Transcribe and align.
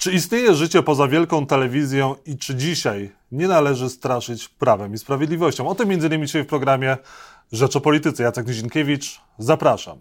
Czy 0.00 0.12
istnieje 0.12 0.54
życie 0.54 0.82
poza 0.82 1.08
wielką 1.08 1.46
telewizją 1.46 2.16
i 2.26 2.38
czy 2.38 2.54
dzisiaj 2.54 3.10
nie 3.32 3.48
należy 3.48 3.90
straszyć 3.90 4.48
prawem 4.48 4.94
i 4.94 4.98
sprawiedliwością? 4.98 5.68
O 5.68 5.74
tym 5.74 5.88
między 5.88 6.06
innymi 6.06 6.26
dzisiaj 6.26 6.42
w 6.42 6.46
programie 6.46 6.96
Rzecz 7.52 7.76
o 7.76 7.80
Polityce. 7.80 8.22
Jacek 8.22 8.46
Nizinkiewicz, 8.46 9.20
zapraszam. 9.38 9.98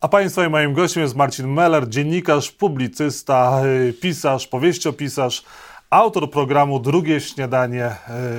A 0.00 0.08
Państwa 0.08 0.46
i 0.46 0.48
moim 0.48 0.72
gościem 0.72 1.02
jest 1.02 1.16
Marcin 1.16 1.52
Meller, 1.52 1.88
dziennikarz, 1.88 2.50
publicysta, 2.50 3.62
y, 3.88 3.92
pisarz, 3.92 4.46
powieściopisarz, 4.46 5.42
autor 5.90 6.30
programu 6.30 6.80
Drugie 6.80 7.20
Śniadanie 7.20 7.96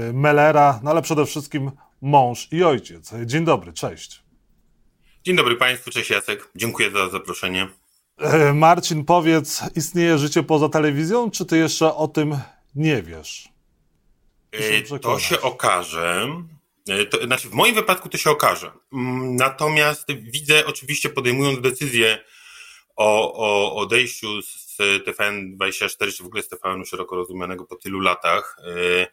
y, 0.10 0.14
Mellera, 0.14 0.80
no 0.84 0.92
ale 0.92 1.02
przede 1.02 1.26
wszystkim 1.26 1.72
mąż 2.02 2.48
i 2.52 2.64
ojciec. 2.64 3.14
Dzień 3.26 3.46
dobry, 3.46 3.74
cześć. 3.74 4.24
Dzień 5.24 5.36
dobry 5.36 5.56
Państwu, 5.56 5.92
cześć 5.92 6.10
Jacek, 6.10 6.50
dziękuję 6.56 6.92
za 6.92 7.10
zaproszenie. 7.10 7.83
E, 8.18 8.54
Marcin, 8.54 9.06
powiedz, 9.06 9.62
istnieje 9.76 10.18
życie 10.18 10.44
poza 10.44 10.70
telewizją, 10.70 11.32
czy 11.32 11.46
ty 11.46 11.58
jeszcze 11.58 11.96
o 11.96 12.08
tym 12.08 12.38
nie 12.76 13.02
wiesz? 13.02 13.50
Się 14.54 15.00
to 15.00 15.20
się 15.20 15.42
okaże. 15.42 16.28
E, 16.90 17.06
to, 17.06 17.26
znaczy, 17.26 17.50
w 17.50 17.54
moim 17.54 17.76
wypadku 17.76 18.10
to 18.10 18.18
się 18.18 18.30
okaże. 18.30 18.72
Mm, 18.94 19.36
natomiast 19.36 20.08
widzę, 20.12 20.66
oczywiście 20.66 21.10
podejmując 21.10 21.62
decyzję 21.62 22.24
o, 22.96 23.34
o 23.34 23.76
odejściu 23.76 24.42
z 24.42 24.78
TVN24, 24.80 26.18
czy 26.18 26.24
w 26.24 26.26
ogóle 26.26 26.44
z 26.44 26.50
TVN-u 26.50 26.86
szeroko 26.86 27.16
rozumianego 27.16 27.66
po 27.66 27.76
tylu 27.76 28.00
latach, 28.00 28.58
e, 28.60 29.08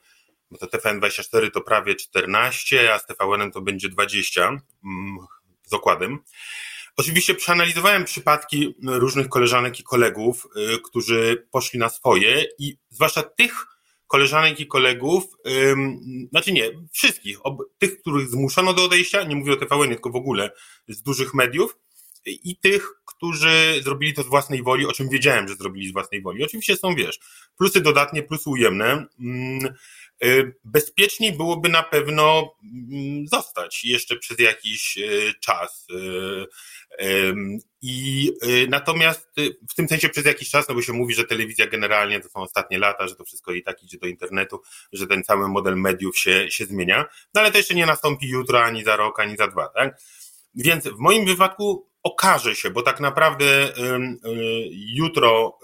bo 0.51 0.59
to 0.59 0.67
TVN24 0.67 1.51
to 1.51 1.61
prawie 1.61 1.95
14, 1.95 2.95
a 2.95 2.99
z 2.99 3.07
TVN-em 3.07 3.53
to 3.53 3.61
będzie 3.61 3.89
20 3.89 4.49
mm, 4.49 4.61
z 5.65 5.73
okładem. 5.73 6.19
Oczywiście 6.97 7.35
przeanalizowałem 7.35 8.05
przypadki 8.05 8.75
różnych 8.83 9.29
koleżanek 9.29 9.81
i 9.81 9.83
kolegów, 9.83 10.47
y, 10.75 10.79
którzy 10.79 11.47
poszli 11.51 11.79
na 11.79 11.89
swoje 11.89 12.45
i 12.59 12.77
zwłaszcza 12.89 13.23
tych 13.23 13.67
koleżanek 14.07 14.61
i 14.61 14.67
kolegów, 14.67 15.25
znaczy 16.31 16.53
nie, 16.53 16.71
wszystkich, 16.93 17.39
tych, 17.79 18.01
których 18.01 18.29
zmuszono 18.29 18.75
do 18.75 18.85
odejścia, 18.85 19.23
nie 19.23 19.37
mówię 19.37 19.53
o 19.53 19.57
TVN, 19.57 19.89
tylko 19.89 20.11
w 20.11 20.17
ogóle 20.17 20.51
z 20.89 21.03
dużych 21.03 21.35
mediów, 21.35 21.77
i 22.27 22.57
tych, 22.57 22.89
którzy 23.05 23.81
zrobili 23.83 24.15
to 24.15 24.23
z 24.23 24.27
własnej 24.27 24.63
woli, 24.63 24.87
o 24.87 24.93
czym 24.93 25.09
wiedziałem, 25.09 25.49
że 25.49 25.57
zrobili 25.57 25.89
z 25.89 25.93
własnej 25.93 26.23
woli. 26.23 26.45
Oczywiście 26.45 26.77
są, 26.77 26.95
wiesz, 26.95 27.21
plusy 27.59 27.81
dodatnie, 27.81 28.23
plusy 28.23 28.51
ujemne. 28.51 29.07
Y, 30.25 30.55
bezpieczniej 30.65 31.33
byłoby 31.33 31.69
na 31.69 31.83
pewno 31.83 32.55
mm, 32.63 33.27
zostać 33.29 33.85
jeszcze 33.85 34.17
przez 34.17 34.39
jakiś 34.39 34.99
y, 34.99 35.33
czas. 35.41 35.87
I 37.83 38.33
natomiast 38.69 39.29
w 39.71 39.75
tym 39.75 39.89
sensie 39.89 40.09
przez 40.09 40.25
jakiś 40.25 40.51
czas, 40.51 40.69
no 40.69 40.75
bo 40.75 40.83
się 40.83 40.93
mówi, 40.93 41.15
że 41.15 41.25
telewizja 41.25 41.67
generalnie 41.67 42.21
to 42.21 42.29
są 42.29 42.41
ostatnie 42.41 42.79
lata, 42.79 43.09
że 43.09 43.17
to 43.17 43.25
wszystko 43.25 43.53
i 43.53 43.63
tak 43.63 43.83
idzie 43.83 43.99
do 43.99 44.07
internetu, 44.07 44.61
że 44.93 45.07
ten 45.07 45.23
cały 45.25 45.49
model 45.49 45.77
mediów 45.77 46.19
się, 46.19 46.51
się 46.51 46.65
zmienia, 46.65 47.05
no 47.35 47.41
ale 47.41 47.51
to 47.51 47.59
jeszcze 47.59 47.75
nie 47.75 47.87
nastąpi 47.87 48.29
jutro, 48.29 48.65
ani 48.65 48.85
za 48.85 48.97
rok, 48.97 49.21
ani 49.21 49.37
za 49.37 49.49
dwa, 49.49 49.69
tak? 49.69 50.01
Więc 50.55 50.89
w 50.89 50.99
moim 50.99 51.27
wypadku 51.27 51.90
okaże 52.03 52.57
się, 52.57 52.71
bo 52.71 52.83
tak 52.83 53.01
naprawdę 53.01 53.73
jutro 54.71 55.59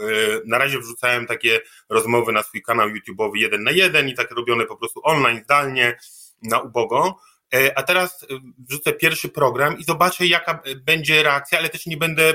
na 0.46 0.58
razie 0.58 0.78
wrzucałem 0.78 1.26
takie 1.26 1.60
rozmowy 1.88 2.32
na 2.32 2.42
swój 2.42 2.62
kanał 2.62 2.88
YouTube'owy 2.88 3.36
jeden 3.36 3.62
na 3.62 3.70
jeden 3.70 4.08
i 4.08 4.14
tak 4.14 4.30
robione 4.30 4.66
po 4.66 4.76
prostu 4.76 5.00
online, 5.04 5.40
zdalnie, 5.44 5.98
na 6.42 6.60
ubogo. 6.60 7.16
E, 7.54 7.78
a 7.78 7.82
teraz 7.82 8.22
e, 8.22 8.26
wrzucę 8.58 8.92
pierwszy 8.92 9.28
program 9.28 9.78
i 9.78 9.84
zobaczę, 9.84 10.26
jaka 10.26 10.62
będzie 10.84 11.22
reakcja, 11.22 11.58
ale 11.58 11.68
też 11.68 11.86
nie 11.86 11.96
będę 11.96 12.34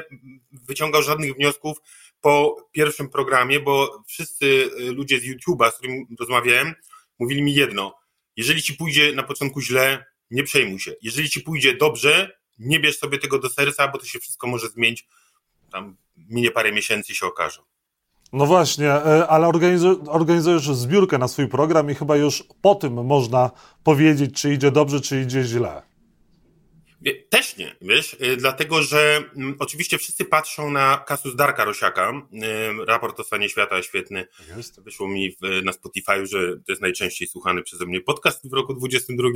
wyciągał 0.52 1.04
żadnych 1.04 1.34
wniosków 1.36 1.78
po 2.22 2.56
pierwszym 2.72 3.10
programie, 3.10 3.60
bo 3.60 4.04
wszyscy 4.08 4.70
ludzie 4.78 5.20
z 5.20 5.24
YouTube'a, 5.24 5.72
z 5.72 5.76
którymi 5.76 6.06
rozmawiałem, 6.20 6.74
mówili 7.20 7.42
mi 7.42 7.54
jedno. 7.54 8.00
Jeżeli 8.36 8.62
ci 8.62 8.74
pójdzie 8.74 9.14
na 9.14 9.24
początku 9.24 9.62
źle, 9.62 10.06
nie 10.32 10.44
przejmuj 10.44 10.80
się. 10.80 10.94
Jeżeli 11.02 11.30
ci 11.30 11.42
pójdzie 11.42 11.78
dobrze, 11.78 12.41
nie 12.60 12.80
bierz 12.80 12.98
sobie 12.98 13.18
tego 13.18 13.40
do 13.40 13.50
serca, 13.50 13.88
bo 13.88 13.98
to 13.98 14.06
się 14.06 14.20
wszystko 14.20 14.48
może 14.48 14.70
zmienić. 14.70 15.08
Tam 15.72 15.96
minie 16.18 16.52
parę 16.52 16.72
miesięcy 16.72 17.16
się 17.16 17.26
okaże. 17.26 17.62
No 18.34 18.46
właśnie, 18.46 18.94
ale 19.28 19.48
organizujesz 20.08 20.64
zbiórkę 20.64 21.18
na 21.18 21.28
swój 21.28 21.48
program 21.48 21.92
i 21.92 21.96
chyba 21.96 22.16
już 22.16 22.44
po 22.62 22.76
tym 22.76 23.06
można 23.06 23.52
powiedzieć, 23.84 24.42
czy 24.42 24.54
idzie 24.54 24.72
dobrze, 24.72 25.02
czy 25.02 25.22
idzie 25.22 25.44
źle. 25.44 25.91
Też 27.30 27.58
nie, 27.58 27.76
wiesz, 27.82 28.14
y, 28.14 28.38
dlatego 28.38 28.84
że 28.84 29.24
mm, 29.36 29.56
oczywiście 29.60 29.98
wszyscy 29.98 30.26
patrzą 30.26 30.72
na 30.72 30.98
kasus 31.08 31.36
Darka 31.36 31.66
Rosiaka, 31.66 32.14
y, 32.82 32.86
raport 32.86 33.20
o 33.20 33.24
stanie 33.24 33.50
świata 33.50 33.84
świetny. 33.84 34.28
Jest. 34.58 34.82
Wyszło 34.82 35.08
mi 35.08 35.32
w, 35.32 35.64
na 35.64 35.74
Spotify, 35.74 36.28
że 36.28 36.58
to 36.58 36.72
jest 36.72 36.82
najczęściej 36.82 37.28
słuchany 37.28 37.64
przeze 37.64 37.86
mnie 37.86 38.02
podcast 38.02 38.50
w 38.50 38.54
roku 38.54 38.74
2022. 38.74 39.30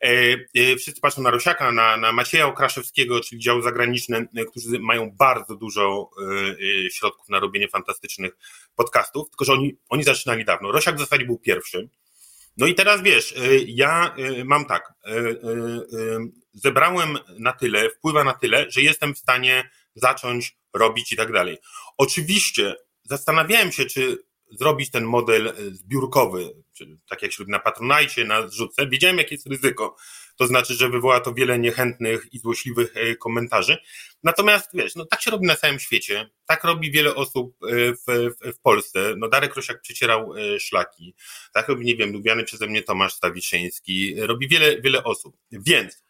E, 0.00 0.08
e, 0.54 0.76
wszyscy 0.76 1.00
patrzą 1.00 1.22
na 1.22 1.30
Rosiaka, 1.30 1.72
na, 1.72 1.96
na 1.96 2.12
Macieja 2.12 2.46
Okraszewskiego, 2.46 3.20
czyli 3.20 3.40
dział 3.40 3.62
zagraniczny, 3.62 4.28
y, 4.38 4.44
którzy 4.44 4.78
mają 4.80 5.10
bardzo 5.10 5.56
dużo 5.56 6.10
środków 6.90 7.28
na 7.28 7.40
robienie 7.40 7.68
fantastycznych 7.68 8.36
podcastów, 8.76 9.30
tylko 9.30 9.44
że 9.44 9.52
oni, 9.52 9.76
oni 9.88 10.04
zaczynali 10.04 10.44
dawno. 10.44 10.72
Rosiak 10.72 10.96
w 10.96 11.00
zasadzie 11.00 11.24
był 11.24 11.38
pierwszy. 11.38 11.88
No 12.56 12.66
i 12.66 12.74
teraz 12.74 13.02
wiesz, 13.02 13.34
ja 13.66 14.14
mam 14.44 14.64
tak, 14.64 14.92
zebrałem 16.52 17.18
na 17.38 17.52
tyle, 17.52 17.90
wpływa 17.90 18.24
na 18.24 18.34
tyle, 18.34 18.70
że 18.70 18.80
jestem 18.80 19.14
w 19.14 19.18
stanie 19.18 19.70
zacząć 19.94 20.56
robić 20.74 21.12
i 21.12 21.16
tak 21.16 21.32
dalej. 21.32 21.58
Oczywiście 21.96 22.74
zastanawiałem 23.04 23.72
się, 23.72 23.84
czy 23.84 24.18
zrobić 24.50 24.90
ten 24.90 25.04
model 25.04 25.52
zbiórkowy, 25.72 26.50
czy 26.72 26.98
tak 27.08 27.22
jak 27.22 27.32
śród 27.32 27.48
na 27.48 27.58
Patronajcie, 27.58 28.24
na 28.24 28.48
zrzutce. 28.48 28.86
Wiedziałem, 28.86 29.18
jakie 29.18 29.34
jest 29.34 29.46
ryzyko. 29.46 29.96
To 30.36 30.46
znaczy, 30.46 30.74
że 30.74 30.88
wywoła 30.88 31.20
to 31.20 31.34
wiele 31.34 31.58
niechętnych 31.58 32.26
i 32.32 32.38
złośliwych 32.38 32.96
e, 32.96 33.16
komentarzy. 33.16 33.76
Natomiast 34.22 34.70
wiesz, 34.74 34.94
no 34.94 35.04
tak 35.04 35.22
się 35.22 35.30
robi 35.30 35.46
na 35.46 35.56
całym 35.56 35.78
świecie. 35.78 36.30
Tak 36.46 36.64
robi 36.64 36.90
wiele 36.90 37.14
osób 37.14 37.56
e, 37.62 37.92
w, 37.92 38.04
w, 38.06 38.54
w 38.56 38.60
Polsce. 38.60 39.14
No 39.16 39.28
Darek 39.28 39.54
Rosiak 39.54 39.80
przecierał 39.80 40.34
e, 40.36 40.60
szlaki. 40.60 41.14
Tak 41.52 41.68
robi, 41.68 41.86
nie 41.86 41.96
wiem, 41.96 42.12
lubiany 42.12 42.44
przeze 42.44 42.66
mnie 42.66 42.82
Tomasz 42.82 43.14
Stawiszyński. 43.14 44.14
Robi 44.18 44.48
wiele, 44.48 44.80
wiele 44.80 45.04
osób. 45.04 45.36
Więc 45.52 46.04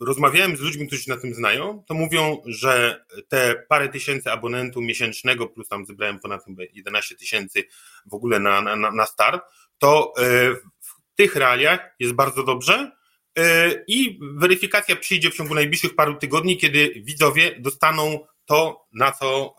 rozmawiałem 0.00 0.56
z 0.56 0.60
ludźmi, 0.60 0.86
którzy 0.86 1.02
się 1.02 1.10
na 1.10 1.20
tym 1.20 1.34
znają, 1.34 1.84
to 1.86 1.94
mówią, 1.94 2.42
że 2.46 3.04
te 3.28 3.64
parę 3.68 3.88
tysięcy 3.88 4.30
abonentów 4.30 4.84
miesięcznego, 4.84 5.46
plus 5.46 5.68
tam 5.68 5.86
zebrałem 5.86 6.18
ponad 6.18 6.44
11 6.72 7.16
tysięcy 7.16 7.64
w 8.06 8.14
ogóle 8.14 8.38
na, 8.38 8.60
na, 8.76 8.90
na 8.90 9.06
start, 9.06 9.42
to 9.78 10.14
tych 11.14 11.36
realiach 11.36 11.94
jest 11.98 12.12
bardzo 12.12 12.42
dobrze 12.42 12.92
i 13.88 14.18
weryfikacja 14.36 14.96
przyjdzie 14.96 15.30
w 15.30 15.34
ciągu 15.34 15.54
najbliższych 15.54 15.94
paru 15.94 16.14
tygodni, 16.14 16.58
kiedy 16.58 16.92
widzowie 16.96 17.56
dostaną 17.58 18.26
to, 18.44 18.86
na 18.92 19.12
co 19.12 19.54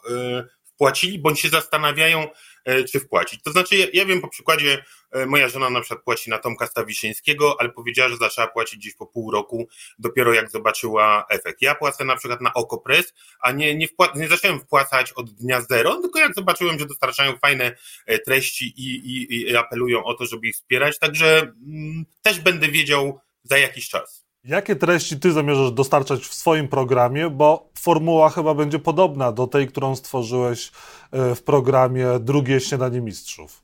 wpłacili, 0.64 1.20
bądź 1.20 1.40
się 1.40 1.50
zastanawiają, 1.50 2.28
E, 2.28 2.30
czy 2.92 3.00
wpłacić. 3.00 3.42
To 3.44 3.52
znaczy, 3.52 3.76
ja, 3.76 3.88
ja 3.94 4.06
wiem 4.06 4.22
po 4.22 4.28
przykładzie, 4.28 4.84
e, 5.12 5.26
moja 5.26 5.50
żona 5.50 5.70
na 5.70 5.82
przykład 5.82 6.04
płaci 6.04 6.30
na 6.30 6.38
Tomka 6.40 6.68
Stawiszyńskiego, 6.68 7.56
ale 7.60 7.70
powiedziała, 7.70 8.10
że 8.10 8.18
zaczęła 8.18 8.48
płacić 8.48 8.80
gdzieś 8.80 8.96
po 8.96 9.08
pół 9.08 9.32
roku, 9.32 9.68
dopiero 10.00 10.34
jak 10.34 10.52
zobaczyła 10.52 11.26
efekt. 11.30 11.62
Ja 11.62 11.76
płacę 11.76 12.06
na 12.06 12.16
przykład 12.16 12.42
na 12.42 12.54
Okopres, 12.54 13.14
a 13.40 13.52
nie, 13.52 13.76
nie, 13.76 13.88
wpła- 13.88 14.16
nie 14.16 14.28
zacząłem 14.28 14.60
wpłacać 14.60 15.12
od 15.12 15.30
dnia 15.30 15.62
zero, 15.62 16.02
tylko 16.02 16.20
jak 16.20 16.36
zobaczyłem, 16.36 16.80
że 16.80 16.86
dostarczają 16.86 17.38
fajne 17.38 17.76
e, 18.06 18.20
treści 18.20 18.74
i, 18.78 18.96
i, 18.96 19.50
i 19.50 19.56
apelują 19.56 20.04
o 20.04 20.14
to, 20.14 20.26
żeby 20.26 20.48
ich 20.48 20.56
wspierać, 20.56 21.00
także 21.00 21.42
mm, 21.42 22.06
też 22.22 22.40
będę 22.40 22.68
wiedział 22.68 23.20
za 23.44 23.58
jakiś 23.58 23.90
czas. 23.90 24.23
Jakie 24.46 24.76
treści 24.76 25.20
ty 25.20 25.32
zamierzasz 25.32 25.72
dostarczać 25.72 26.28
w 26.28 26.34
swoim 26.34 26.68
programie, 26.68 27.30
bo 27.30 27.72
formuła 27.80 28.30
chyba 28.30 28.54
będzie 28.54 28.80
podobna 28.80 29.32
do 29.32 29.48
tej, 29.48 29.68
którą 29.68 29.96
stworzyłeś 29.96 30.72
e, 31.12 31.36
w 31.36 31.44
programie 31.44 32.08
Drugie 32.20 32.60
Śniadanie 32.60 33.02
Mistrzów. 33.02 33.64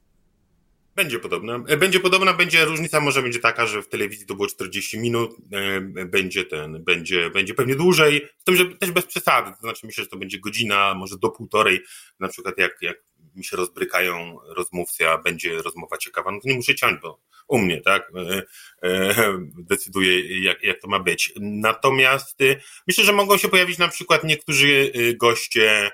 Będzie 0.95 1.19
podobna. 1.19 1.59
E, 1.68 1.77
będzie 1.77 2.00
podobna, 2.00 2.33
będzie 2.33 2.65
różnica. 2.65 3.00
Może 3.00 3.21
będzie 3.21 3.39
taka, 3.39 3.65
że 3.65 3.81
w 3.81 3.89
telewizji 3.89 4.25
to 4.25 4.36
było 4.36 4.48
40 4.48 5.00
minut, 5.00 5.36
e, 5.53 5.81
będzie 6.06 6.45
ten, 6.45 6.83
będzie, 6.83 7.30
będzie 7.30 7.53
pewnie 7.53 7.75
dłużej, 7.75 8.27
w 8.38 8.44
tym, 8.44 8.56
że 8.56 8.65
też 8.65 8.92
bez 8.92 9.06
przesady, 9.06 9.51
to 9.51 9.62
znaczy 9.62 9.86
myślę, 9.86 10.03
że 10.03 10.09
to 10.09 10.18
będzie 10.18 10.39
godzina, 10.39 10.94
może 10.94 11.18
do 11.18 11.30
półtorej, 11.30 11.81
na 12.19 12.27
przykład 12.27 12.57
jak, 12.57 12.77
jak 12.81 12.98
mi 13.36 13.44
się 13.44 13.57
rozbrykają 13.57 14.38
rozmówcy, 14.48 15.09
a 15.09 15.18
będzie 15.18 15.62
rozmowa 15.62 15.98
ciekawa, 15.98 16.31
no 16.31 16.39
to 16.42 16.50
nie 16.50 16.56
muszę 16.56 16.75
ciąć, 16.75 17.01
bo 17.01 17.19
u 17.50 17.57
mnie, 17.57 17.81
tak, 17.81 18.12
e, 18.16 18.44
e, 18.84 19.16
decyduje 19.57 20.44
jak, 20.44 20.63
jak 20.63 20.81
to 20.81 20.88
ma 20.88 21.00
być. 21.00 21.34
Natomiast 21.40 22.42
e, 22.42 22.56
myślę, 22.88 23.04
że 23.04 23.13
mogą 23.13 23.38
się 23.38 23.50
pojawić 23.50 23.78
na 23.78 23.88
przykład 23.88 24.24
niektórzy 24.24 24.92
goście 25.16 25.92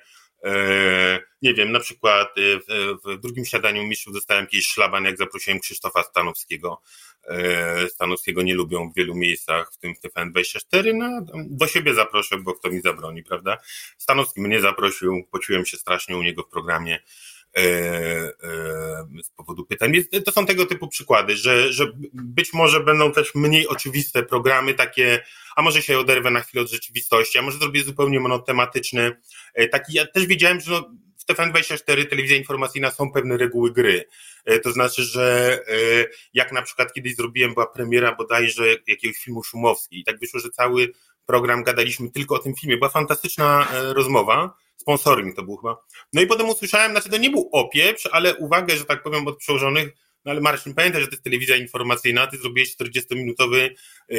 nie 1.42 1.54
wiem, 1.54 1.72
na 1.72 1.80
przykład 1.80 2.28
w, 2.38 2.96
w 3.06 3.22
drugim 3.22 3.46
śniadaniu 3.46 3.84
mistrzów 3.84 4.14
dostałem 4.14 4.44
jakiś 4.44 4.68
szlaban, 4.68 5.06
jak 5.06 5.18
zaprosiłem 5.18 5.60
Krzysztofa 5.60 6.04
Stanowskiego. 6.04 6.82
Stanowskiego 7.90 8.42
nie 8.42 8.56
lubią 8.56 8.90
w 8.90 8.96
wielu 8.96 9.16
miejscach, 9.16 9.72
w 9.74 9.78
tym 9.78 9.96
w 9.96 10.02
TVN24, 10.02 10.96
no 10.96 11.22
do 11.50 11.68
siebie 11.68 11.94
zaproszę, 11.94 12.38
bo 12.38 12.54
kto 12.54 12.70
mi 12.70 12.82
zabroni, 12.82 13.24
prawda? 13.24 13.58
Stanowski 13.98 14.42
mnie 14.42 14.62
zaprosił, 14.62 15.28
poczułem 15.32 15.66
się 15.66 15.78
strasznie 15.78 16.18
u 16.18 16.24
niego 16.24 16.44
w 16.44 16.50
programie. 16.50 17.00
E, 17.58 17.62
e, 17.64 19.24
z 19.24 19.30
powodu 19.30 19.66
pytań. 19.66 19.94
To 20.26 20.32
są 20.32 20.46
tego 20.46 20.66
typu 20.66 20.88
przykłady, 20.88 21.38
że, 21.38 21.74
że 21.74 21.92
być 22.14 22.54
może 22.54 22.80
będą 22.80 23.12
też 23.12 23.36
mniej 23.36 23.68
oczywiste 23.68 24.24
programy, 24.24 24.74
takie, 24.74 25.24
a 25.56 25.62
może 25.62 25.82
się 25.82 26.00
oderwę 26.00 26.32
na 26.32 26.42
chwilę 26.42 26.64
od 26.64 26.72
rzeczywistości, 26.72 27.38
a 27.38 27.42
może 27.42 27.58
zrobię 27.58 27.84
zupełnie 27.84 28.20
monotematyczny. 28.20 29.12
E, 29.54 29.68
taki, 29.68 29.94
ja 29.94 30.08
też 30.08 30.26
widziałem, 30.26 30.62
że 30.62 30.72
no, 30.72 30.90
w 31.18 31.26
TVN24, 31.32 32.06
telewizja 32.06 32.38
informacyjna, 32.38 32.92
są 32.92 33.12
pewne 33.12 33.38
reguły 33.38 33.72
gry. 33.72 34.06
To 34.64 34.72
znaczy, 34.72 35.04
że 35.04 35.60
jak 36.34 36.52
na 36.52 36.62
przykład 36.62 36.94
kiedyś 36.94 37.16
zrobiłem, 37.16 37.54
była 37.54 37.68
premiera 37.68 38.16
bodajże 38.16 38.64
jakiegoś 38.88 39.18
filmu 39.18 39.44
Szumowski 39.44 40.00
i 40.00 40.04
tak 40.04 40.20
wyszło, 40.20 40.40
że 40.40 40.50
cały 40.50 40.92
program 41.26 41.64
gadaliśmy 41.64 42.12
tylko 42.12 42.36
o 42.36 42.40
tym 42.40 42.56
filmie. 42.56 42.78
Była 42.78 42.90
fantastyczna 42.90 43.68
rozmowa, 43.94 44.54
sponsoring 44.86 45.36
to 45.36 45.44
był 45.44 45.58
chyba. 45.58 45.78
No 46.14 46.22
i 46.22 46.28
potem 46.28 46.50
usłyszałem, 46.50 46.92
znaczy 46.92 47.10
to 47.10 47.18
nie 47.18 47.30
był 47.30 47.50
opieprz, 47.52 48.10
ale 48.12 48.36
uwagę, 48.36 48.78
że 48.78 48.86
tak 48.86 49.04
powiem, 49.04 49.28
od 49.28 49.38
przełożonych, 49.38 49.90
no 50.26 50.32
ale 50.32 50.42
Marcin, 50.42 50.74
pamiętaj, 50.74 51.02
że 51.02 51.08
to 51.08 51.14
jest 51.14 51.24
telewizja 51.24 51.56
informacyjna, 51.56 52.28
ty 52.28 52.38
zrobiłeś 52.38 52.76
40-minutowy 52.78 53.70
e, 54.10 54.18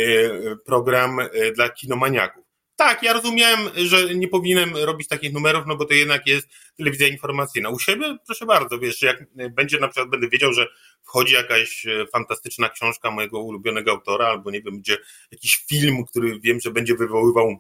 program 0.57 1.21
e, 1.21 1.53
dla 1.53 1.69
kinomaniaków. 1.69 2.45
Tak, 2.77 3.03
ja 3.03 3.13
rozumiem, 3.13 3.59
że 3.75 4.15
nie 4.15 4.29
powinienem 4.29 4.77
robić 4.77 5.09
takich 5.09 5.33
numerów, 5.33 5.65
no 5.67 5.77
bo 5.77 5.85
to 5.85 5.95
jednak 5.95 6.27
jest 6.27 6.49
telewizja 6.77 7.09
informacyjna. 7.09 7.69
U 7.69 7.79
siebie, 7.79 8.17
proszę 8.27 8.47
bardzo, 8.47 8.79
wiesz, 8.79 9.03
jak 9.03 9.27
będzie 9.55 9.79
na 9.79 9.89
przykład, 9.89 10.11
będę 10.11 10.29
wiedział, 10.29 10.53
że 10.53 10.67
wchodzi 11.03 11.35
jakaś 11.35 11.87
e, 11.87 12.07
fantastyczna 12.07 12.69
książka 12.69 13.11
mojego 13.11 13.41
ulubionego 13.41 13.91
autora, 13.91 14.27
albo 14.27 14.51
nie 14.51 14.63
wiem, 14.63 14.75
będzie 14.75 14.97
jakiś 15.31 15.65
film, 15.69 16.05
który 16.05 16.41
wiem, 16.41 16.61
że 16.61 16.71
będzie 16.71 16.95
wywoływał 16.95 17.57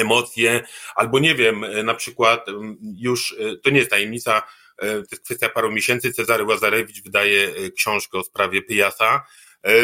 emocje, 0.00 0.64
albo 0.94 1.18
nie 1.18 1.34
wiem, 1.34 1.64
e, 1.64 1.82
na 1.82 1.94
przykład 1.94 2.46
już, 2.96 3.36
e, 3.38 3.56
to 3.56 3.70
nie 3.70 3.78
jest 3.78 3.90
tajemnica, 3.90 4.42
e, 4.78 4.86
to 4.86 5.08
jest 5.10 5.24
kwestia 5.24 5.48
paru 5.48 5.72
miesięcy, 5.72 6.12
Cezary 6.12 6.44
Łazarewicz 6.44 7.02
wydaje 7.02 7.70
książkę 7.76 8.18
o 8.18 8.22
sprawie 8.22 8.62
Pyjasa, 8.62 9.26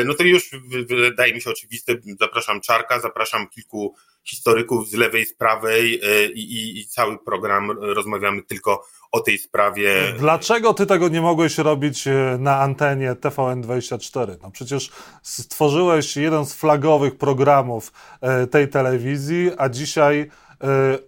no 0.05 0.14
to 0.14 0.25
już 0.25 0.50
wydaje 0.88 1.34
mi 1.34 1.40
się 1.40 1.50
oczywiste, 1.50 1.94
zapraszam 2.20 2.61
Czarka, 2.61 3.00
zapraszam 3.00 3.49
kilku 3.49 3.94
historyków 4.25 4.88
z 4.88 4.94
lewej, 4.94 5.26
z 5.26 5.34
prawej 5.34 6.00
i, 6.34 6.40
i, 6.40 6.81
i 6.81 6.87
cały 6.87 7.19
program 7.19 7.70
rozmawiamy 7.70 8.43
tylko 8.43 8.84
o 9.12 9.20
tej 9.20 9.38
sprawie. 9.38 10.14
Dlaczego 10.19 10.75
ty 10.75 10.87
tego 10.87 11.08
nie 11.08 11.20
mogłeś 11.20 11.58
robić 11.58 12.05
na 12.38 12.61
antenie 12.61 13.12
TVN24? 13.12 14.37
No 14.43 14.50
przecież 14.50 14.90
stworzyłeś 15.23 16.17
jeden 16.17 16.46
z 16.46 16.55
flagowych 16.55 17.19
programów 17.19 17.93
tej 18.50 18.69
telewizji, 18.69 19.50
a 19.58 19.69
dzisiaj 19.69 20.31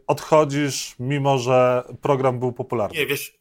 odchodzisz, 0.06 0.94
mimo 0.98 1.38
że 1.38 1.82
program 2.02 2.38
był 2.38 2.52
popularny. 2.52 2.98
Nie, 2.98 3.06
wiesz, 3.06 3.37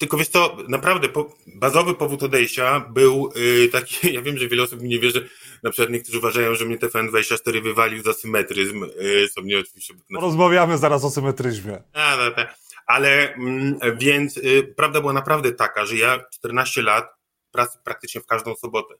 tylko 0.00 0.16
wiesz 0.16 0.28
co, 0.28 0.56
naprawdę 0.68 1.08
po, 1.08 1.36
bazowy 1.46 1.94
powód 1.94 2.22
odejścia 2.22 2.80
był 2.80 3.32
yy, 3.34 3.68
taki, 3.68 3.96
ja 4.14 4.22
wiem, 4.22 4.38
że 4.38 4.48
wiele 4.48 4.62
osób 4.62 4.82
mi 4.82 4.88
nie 4.88 4.98
wierzy, 4.98 5.28
na 5.62 5.70
przykład 5.70 5.90
niektórzy 5.90 6.18
uważają, 6.18 6.54
że 6.54 6.64
mnie 6.64 6.78
TFN24 6.78 7.62
wywalił 7.62 8.02
za 8.02 8.12
symetryzm, 8.12 8.86
yy, 9.00 9.28
co 9.28 9.42
mnie 9.42 9.58
oczywiście... 9.58 9.94
Rozmawiamy 10.20 10.78
zaraz 10.78 11.04
o 11.04 11.10
symetryzmie. 11.10 11.82
A, 11.92 12.16
no, 12.16 12.30
tak. 12.30 12.54
Ale 12.86 13.34
mm, 13.34 13.78
więc 13.98 14.36
yy, 14.36 14.62
prawda 14.76 15.00
była 15.00 15.12
naprawdę 15.12 15.52
taka, 15.52 15.86
że 15.86 15.96
ja 15.96 16.24
14 16.32 16.82
lat 16.82 17.14
pracy 17.52 17.78
praktycznie 17.84 18.20
w 18.20 18.26
każdą 18.26 18.54
sobotę. 18.54 18.94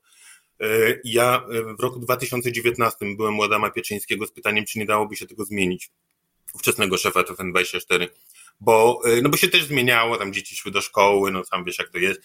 Y, 0.62 1.00
ja 1.04 1.46
y, 1.52 1.74
w 1.74 1.80
roku 1.80 1.98
2019 1.98 2.96
byłem 3.16 3.38
u 3.38 3.42
Adama 3.42 3.70
Pieczyńskiego 3.70 4.26
z 4.26 4.32
pytaniem, 4.32 4.64
czy 4.64 4.78
nie 4.78 4.86
dałoby 4.86 5.16
się 5.16 5.26
tego 5.26 5.44
zmienić. 5.44 5.90
Ówczesnego 6.54 6.96
szefa 6.96 7.20
TFN24 7.20 8.08
bo, 8.60 9.00
y, 9.06 9.22
no 9.22 9.28
bo 9.28 9.36
się 9.36 9.48
też 9.48 9.64
zmieniało, 9.64 10.16
tam 10.16 10.32
dzieci 10.32 10.56
szły 10.56 10.72
do 10.72 10.80
szkoły, 10.80 11.30
no 11.30 11.44
sam 11.44 11.64
wiesz 11.64 11.78
jak 11.78 11.88
to 11.88 11.98
jest. 11.98 12.20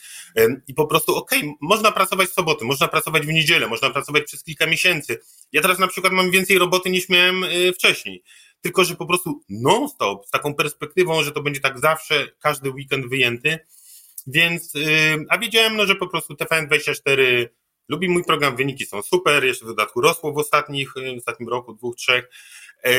I 0.68 0.74
po 0.74 0.88
prostu 0.88 1.16
okej, 1.16 1.40
okay, 1.40 1.54
można 1.62 1.92
pracować 1.92 2.30
w 2.30 2.34
soboty, 2.34 2.66
można 2.66 2.88
pracować 2.88 3.26
w 3.26 3.34
niedzielę, 3.34 3.68
można 3.68 3.90
pracować 3.90 4.24
przez 4.24 4.44
kilka 4.44 4.66
miesięcy. 4.66 5.20
Ja 5.52 5.62
teraz 5.62 5.80
na 5.80 5.88
przykład 5.88 6.14
mam 6.14 6.32
więcej 6.32 6.58
roboty 6.58 6.90
niż 6.90 7.10
miałem 7.10 7.44
y, 7.44 7.74
wcześniej. 7.74 8.24
Tylko, 8.62 8.84
że 8.84 8.96
po 8.96 9.06
prostu 9.06 9.42
non-stop, 9.50 10.26
z 10.26 10.30
taką 10.30 10.54
perspektywą, 10.54 11.24
że 11.24 11.32
to 11.32 11.42
będzie 11.42 11.60
tak 11.60 11.80
zawsze, 11.80 12.28
każdy 12.40 12.70
weekend 12.70 13.10
wyjęty. 13.10 13.60
Więc, 14.28 14.76
y, 14.76 15.26
a 15.30 15.38
wiedziałem, 15.38 15.76
no, 15.76 15.86
że 15.86 15.96
po 15.96 16.08
prostu 16.08 16.34
TVN24 16.34 17.48
lubi 17.88 18.10
mój 18.10 18.24
program, 18.24 18.56
wyniki 18.56 18.86
są 18.86 19.02
super, 19.02 19.44
jeszcze 19.44 19.66
w 19.66 19.68
dodatku 19.68 20.02
rosło 20.02 20.34
w 20.34 20.38
ostatnich, 20.38 20.94
w 20.94 21.18
ostatnim 21.18 21.50
roku, 21.50 21.74
dwóch, 21.74 21.96
trzech. 21.96 22.30
E, 22.86 22.92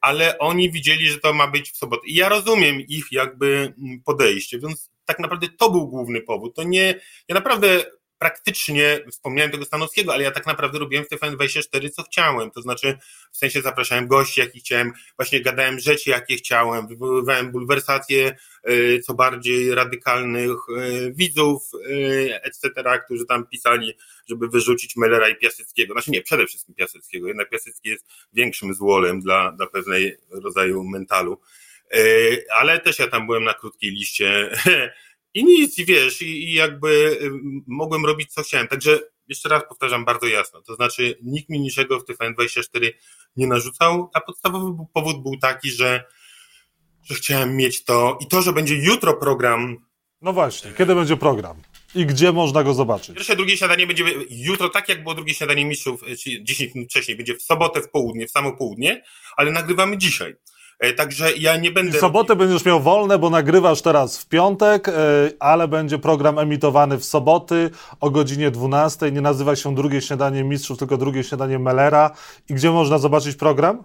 ale 0.00 0.38
oni 0.38 0.72
widzieli, 0.72 1.08
że 1.08 1.18
to 1.18 1.32
ma 1.32 1.46
być 1.46 1.70
w 1.70 1.76
sobotę. 1.76 2.02
I 2.06 2.14
ja 2.14 2.28
rozumiem 2.28 2.80
ich 2.80 3.04
jakby 3.12 3.74
mm, 3.78 4.02
podejście, 4.04 4.58
więc 4.58 4.90
tak 5.04 5.18
naprawdę 5.18 5.48
to 5.58 5.70
był 5.70 5.88
główny 5.88 6.20
powód. 6.20 6.54
To 6.54 6.62
nie, 6.62 7.00
ja 7.28 7.34
naprawdę 7.34 7.84
praktycznie, 8.22 9.00
wspomniałem 9.10 9.52
tego 9.52 9.64
Stanowskiego, 9.64 10.12
ale 10.12 10.22
ja 10.22 10.30
tak 10.30 10.46
naprawdę 10.46 10.78
robiłem 10.78 11.04
w 11.04 11.08
TVN24 11.08 11.90
co 11.90 12.02
chciałem, 12.02 12.50
to 12.50 12.62
znaczy 12.62 12.98
w 13.32 13.36
sensie 13.36 13.62
zapraszałem 13.62 14.06
gości, 14.06 14.40
jakich 14.40 14.62
chciałem, 14.62 14.92
właśnie 15.16 15.40
gadałem 15.40 15.80
rzeczy, 15.80 16.10
jakie 16.10 16.36
chciałem, 16.36 16.86
wywoływałem 16.88 17.52
bulwersacje 17.52 18.36
y, 18.70 19.00
co 19.06 19.14
bardziej 19.14 19.74
radykalnych 19.74 20.56
y, 20.68 21.12
widzów, 21.14 21.62
y, 21.86 22.40
etc., 22.42 22.70
którzy 23.04 23.26
tam 23.26 23.46
pisali, 23.46 23.94
żeby 24.28 24.48
wyrzucić 24.48 24.96
Mellera 24.96 25.28
i 25.28 25.36
Piaseckiego, 25.36 25.92
znaczy 25.92 26.10
nie, 26.10 26.22
przede 26.22 26.46
wszystkim 26.46 26.74
Piaseckiego, 26.74 27.28
jednak 27.28 27.50
Piasecki 27.50 27.88
jest 27.88 28.06
większym 28.32 28.74
złolem 28.74 29.20
dla, 29.20 29.52
dla 29.52 29.66
pewnej 29.66 30.16
rodzaju 30.30 30.84
mentalu, 30.84 31.40
ale 32.50 32.80
też 32.80 32.98
ja 32.98 33.06
tam 33.06 33.26
byłem 33.26 33.44
na 33.44 33.54
krótkiej 33.54 33.90
liście 33.90 34.50
I 35.34 35.44
nic, 35.44 35.78
i 35.78 35.84
wiesz, 35.84 36.22
i, 36.22 36.48
i 36.48 36.54
jakby 36.54 36.88
y, 37.22 37.30
mogłem 37.66 38.06
robić 38.06 38.32
co 38.32 38.42
chciałem. 38.42 38.68
Także 38.68 39.00
jeszcze 39.28 39.48
raz 39.48 39.62
powtarzam 39.68 40.04
bardzo 40.04 40.26
jasno, 40.26 40.62
to 40.62 40.74
znaczy 40.74 41.18
nikt 41.22 41.48
mi 41.48 41.60
niczego 41.60 42.00
w 42.00 42.04
TVN24 42.04 42.90
nie 43.36 43.46
narzucał, 43.46 44.10
a 44.14 44.20
podstawowy 44.20 44.84
powód 44.94 45.22
był 45.22 45.38
taki, 45.38 45.70
że, 45.70 46.04
że 47.04 47.14
chciałem 47.14 47.56
mieć 47.56 47.84
to 47.84 48.18
i 48.20 48.26
to, 48.26 48.42
że 48.42 48.52
będzie 48.52 48.74
jutro 48.74 49.14
program. 49.14 49.76
No 50.20 50.32
właśnie, 50.32 50.72
kiedy 50.78 50.94
będzie 50.94 51.16
program? 51.16 51.62
I 51.94 52.06
gdzie 52.06 52.32
można 52.32 52.64
go 52.64 52.74
zobaczyć? 52.74 53.14
Pierwsze, 53.14 53.36
drugie 53.36 53.56
śniadanie 53.56 53.86
będzie 53.86 54.04
jutro, 54.30 54.68
tak 54.68 54.88
jak 54.88 55.02
było 55.02 55.14
drugie 55.14 55.34
śniadanie 55.34 55.64
mistrzów, 55.64 56.04
czyli 56.22 56.44
10 56.44 56.74
minut 56.74 56.90
wcześniej, 56.90 57.16
będzie 57.16 57.36
w 57.36 57.42
sobotę 57.42 57.82
w 57.82 57.90
południe, 57.90 58.26
w 58.26 58.30
samo 58.30 58.56
południe, 58.56 59.02
ale 59.36 59.50
nagrywamy 59.50 59.98
dzisiaj. 59.98 60.34
E, 60.82 60.92
także 60.92 61.32
ja 61.32 61.56
nie 61.56 61.70
będę. 61.70 61.98
W 61.98 62.00
sobotę 62.00 62.36
będziesz 62.36 62.64
miał 62.64 62.80
wolne, 62.80 63.18
bo 63.18 63.30
nagrywasz 63.30 63.82
teraz 63.82 64.18
w 64.18 64.28
piątek, 64.28 64.88
e, 64.88 64.92
ale 65.40 65.68
będzie 65.68 65.98
program 65.98 66.38
emitowany 66.38 66.98
w 66.98 67.04
soboty 67.04 67.70
o 68.00 68.10
godzinie 68.10 68.50
12. 68.50 69.12
Nie 69.12 69.20
nazywa 69.20 69.56
się 69.56 69.74
Drugie 69.74 70.00
Śniadanie 70.00 70.44
Mistrzów, 70.44 70.78
tylko 70.78 70.96
Drugie 70.96 71.24
Śniadanie 71.24 71.58
Mellera. 71.58 72.10
I 72.50 72.54
gdzie 72.54 72.70
można 72.70 72.98
zobaczyć 72.98 73.36
program? 73.36 73.84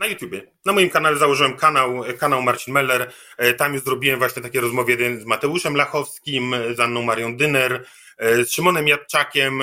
Na 0.00 0.06
YouTubie. 0.06 0.42
Na 0.64 0.72
moim 0.72 0.90
kanale 0.90 1.18
założyłem 1.18 1.56
kanał, 1.56 2.04
kanał 2.18 2.42
Marcin 2.42 2.74
Meller. 2.74 3.10
E, 3.38 3.54
tam 3.54 3.74
już 3.74 3.82
zrobiłem 3.82 4.18
właśnie 4.18 4.42
takie 4.42 4.60
rozmowy 4.60 5.20
z 5.20 5.24
Mateuszem 5.24 5.76
Lachowskim, 5.76 6.54
z 6.76 6.80
Anną 6.80 7.02
Marią 7.02 7.36
Dyner, 7.36 7.84
z 8.20 8.50
Szymonem 8.50 8.88
Jadczakiem, 8.88 9.62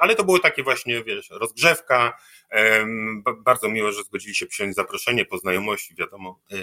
ale 0.00 0.14
to 0.14 0.24
było 0.24 0.38
takie 0.38 0.62
właśnie, 0.62 1.04
wiesz, 1.04 1.30
rozgrzewka, 1.30 2.12
bardzo 3.44 3.68
miło, 3.68 3.92
że 3.92 4.02
zgodzili 4.02 4.34
się 4.34 4.46
przyjąć 4.46 4.74
zaproszenie 4.74 5.24
po 5.24 5.38
znajomości, 5.38 5.94
wiadomo. 5.94 6.40
E, 6.52 6.56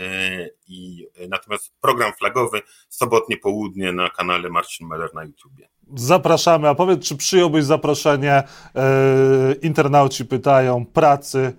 I 0.67 1.07
e, 1.15 1.27
natomiast 1.27 1.73
program 1.81 2.13
flagowy 2.13 2.61
sobotnie 2.89 3.37
południe 3.37 3.91
na 3.91 4.09
kanale 4.09 4.49
Marcin 4.49 4.87
Meller 4.87 5.13
na 5.13 5.23
YouTubie. 5.23 5.69
Zapraszamy. 5.95 6.69
A 6.69 6.75
powiedz, 6.75 7.07
czy 7.07 7.17
przyjąłbyś 7.17 7.63
zaproszenie? 7.63 8.43
E, 8.75 9.55
internauci 9.61 10.25
pytają 10.25 10.85
pracy 10.85 11.53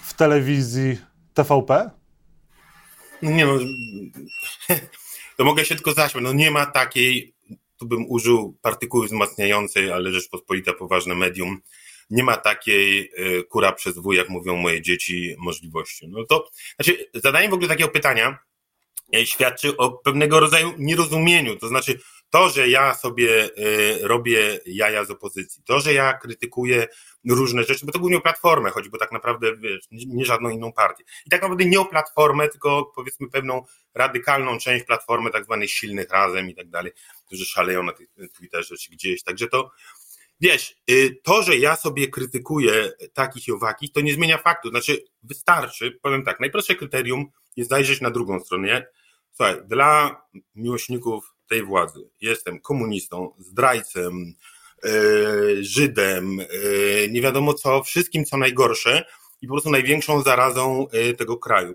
w 0.00 0.14
telewizji 0.14 0.98
TVP? 1.34 1.90
No 3.22 3.30
nie 3.30 3.46
no, 3.46 3.58
to 5.36 5.44
mogę 5.44 5.64
się 5.64 5.74
tylko 5.74 5.92
zaśmiać. 5.92 6.24
No 6.24 6.32
nie 6.32 6.50
ma 6.50 6.66
takiej, 6.66 7.34
tu 7.78 7.86
bym 7.86 8.06
użył 8.08 8.58
partykuły 8.62 9.06
wzmacniającej, 9.06 9.92
ale 9.92 10.10
Rzeczpospolita 10.10 10.72
poważne 10.72 11.14
medium 11.14 11.60
nie 12.10 12.22
ma 12.22 12.36
takiej 12.36 13.10
e, 13.16 13.42
kura 13.42 13.72
przez 13.72 13.98
wuj, 13.98 14.16
jak 14.16 14.28
mówią 14.28 14.56
moje 14.56 14.82
dzieci, 14.82 15.34
możliwości. 15.38 16.08
No 16.08 16.24
to, 16.24 16.50
znaczy, 16.76 17.10
zadanie 17.14 17.48
w 17.48 17.52
ogóle 17.52 17.68
takiego 17.68 17.90
pytania 17.90 18.38
e, 19.14 19.26
świadczy 19.26 19.76
o 19.76 19.90
pewnego 19.90 20.40
rodzaju 20.40 20.72
nierozumieniu, 20.78 21.56
to 21.56 21.68
znaczy, 21.68 22.00
To, 22.30 22.48
że 22.48 22.68
ja 22.68 22.94
sobie 22.94 23.50
y, 23.58 23.98
robię 24.02 24.60
jaja 24.66 25.04
z 25.04 25.10
opozycji, 25.10 25.62
to, 25.64 25.80
że 25.80 25.94
ja 25.94 26.12
krytykuję 26.12 26.86
różne 27.28 27.64
rzeczy, 27.64 27.86
bo 27.86 27.92
to 27.92 27.98
głównie 27.98 28.16
o 28.16 28.20
Platformę 28.20 28.70
chodzi, 28.70 28.90
bo 28.90 28.98
tak 28.98 29.12
naprawdę 29.12 29.56
wiesz, 29.56 29.86
nie 29.90 30.24
żadną 30.24 30.50
inną 30.50 30.72
partię. 30.72 31.04
I 31.26 31.30
tak 31.30 31.42
naprawdę 31.42 31.64
nie 31.64 31.80
o 31.80 31.84
Platformę, 31.84 32.48
tylko 32.48 32.92
powiedzmy 32.96 33.28
pewną 33.28 33.64
radykalną 33.94 34.58
część 34.58 34.84
Platformy, 34.84 35.30
tak 35.30 35.44
zwanych 35.44 35.70
silnych 35.70 36.10
razem 36.10 36.50
i 36.50 36.54
tak 36.54 36.68
dalej, 36.68 36.92
którzy 37.26 37.44
szaleją 37.44 37.82
na 37.82 37.92
Twitterze 38.36 38.76
czy 38.76 38.90
gdzieś. 38.90 39.22
Także 39.22 39.48
to, 39.48 39.70
wiesz, 40.40 40.76
y, 40.90 41.20
to, 41.22 41.42
że 41.42 41.56
ja 41.56 41.76
sobie 41.76 42.08
krytykuję 42.08 42.92
takich 43.12 43.48
i 43.48 43.52
owakich, 43.52 43.92
to 43.92 44.00
nie 44.00 44.14
zmienia 44.14 44.38
faktu. 44.38 44.70
Znaczy, 44.70 45.04
wystarczy, 45.22 45.98
powiem 46.02 46.24
tak, 46.24 46.40
najprostsze 46.40 46.74
kryterium 46.74 47.26
jest 47.56 47.70
zajrzeć 47.70 48.00
na 48.00 48.10
drugą 48.10 48.40
stronę. 48.40 48.86
Słuchaj, 49.32 49.56
dla 49.66 50.22
miłośników 50.54 51.34
tej 51.48 51.62
władzy 51.62 52.10
jestem 52.20 52.60
komunistą, 52.60 53.34
zdrajcem, 53.38 54.34
yy, 54.84 55.64
Żydem, 55.64 56.36
yy, 56.36 57.08
nie 57.10 57.22
wiadomo 57.22 57.54
co, 57.54 57.82
wszystkim 57.82 58.24
co 58.24 58.36
najgorsze 58.36 59.04
i 59.42 59.46
po 59.46 59.54
prostu 59.54 59.70
największą 59.70 60.22
zarazą 60.22 60.86
yy, 60.92 61.14
tego 61.14 61.36
kraju. 61.36 61.74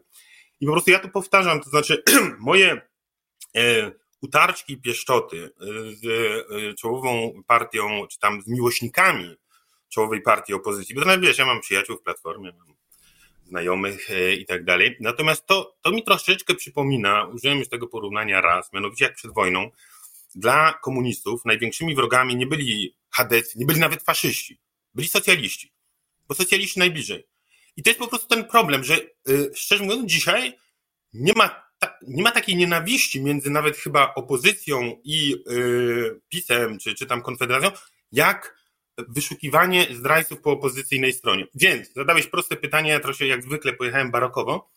I 0.60 0.65
po 0.65 0.72
prostu 0.72 0.91
ja 0.91 1.00
to 1.00 1.10
powtarzam, 1.10 1.62
to 1.62 1.69
znaczy 1.69 2.03
moje 2.39 2.81
utarczki 4.25 4.74
i 4.74 4.82
pieszczoty 4.82 5.51
z 6.01 6.05
czołową 6.79 7.41
partią, 7.48 8.08
czy 8.12 8.20
tam 8.20 8.41
z 8.41 8.48
miłośnikami 8.48 9.36
czołowej 9.89 10.22
partii 10.22 10.53
opozycji, 10.53 10.96
bo 10.96 11.01
to 11.01 11.08
nawet 11.08 11.22
wiesz, 11.22 11.38
ja 11.38 11.46
mam 11.46 11.62
przyjaciół 11.62 11.98
w 11.98 12.01
Platformie, 12.01 12.51
mam 12.58 12.75
znajomych 13.46 14.10
i 14.39 14.46
tak 14.46 14.63
dalej. 14.63 14.98
Natomiast 15.00 15.46
to, 15.46 15.77
to 15.82 15.91
mi 15.91 16.03
troszeczkę 16.03 16.55
przypomina, 16.55 17.25
użyłem 17.25 17.60
już 17.60 17.70
tego 17.70 17.88
porównania 17.88 18.41
raz, 18.41 18.74
mianowicie 18.74 19.05
jak 19.05 19.15
przed 19.15 19.34
wojną, 19.34 19.72
dla 20.36 20.74
komunistów 20.74 21.46
największymi 21.46 21.96
wrogami 21.96 22.36
nie 22.36 22.48
byli 22.48 22.96
chadecy, 23.10 23.60
nie 23.60 23.65
byli 23.65 23.79
nawet 23.79 24.03
faszyści, 24.03 24.60
byli 24.94 25.08
socjaliści, 25.08 25.74
bo 26.27 26.36
socjaliści 26.36 26.79
najbliżej. 26.79 27.27
I 27.77 27.84
to 27.84 27.89
jest 27.89 28.00
po 28.00 28.08
prostu 28.08 28.27
ten 28.27 28.46
problem, 28.46 28.84
że 28.84 28.98
szczerze 29.55 29.84
mówiąc 29.84 30.12
dzisiaj 30.12 30.53
nie 31.13 31.34
ma, 31.34 31.64
ta, 31.79 31.98
nie 32.08 32.24
ma 32.24 32.32
takiej 32.32 32.55
nienawiści 32.55 33.22
między 33.22 33.50
nawet 33.50 33.77
chyba 33.77 34.13
opozycją 34.13 34.98
i 35.03 35.29
yy, 35.48 36.22
PiSem, 36.29 36.79
czy, 36.79 36.96
czy 36.96 37.05
tam 37.05 37.22
Konfederacją, 37.22 37.72
jak 38.12 38.55
wyszukiwanie 38.98 39.88
zdrajców 39.91 40.41
po 40.41 40.51
opozycyjnej 40.51 41.13
stronie. 41.13 41.48
Więc 41.55 41.94
zadałeś 41.94 42.27
proste 42.27 42.55
pytanie, 42.55 42.91
ja 42.91 43.00
trochę 43.00 43.25
jak 43.25 43.44
zwykle 43.44 43.74
pojechałem 43.74 44.12
barokowo. 44.12 44.70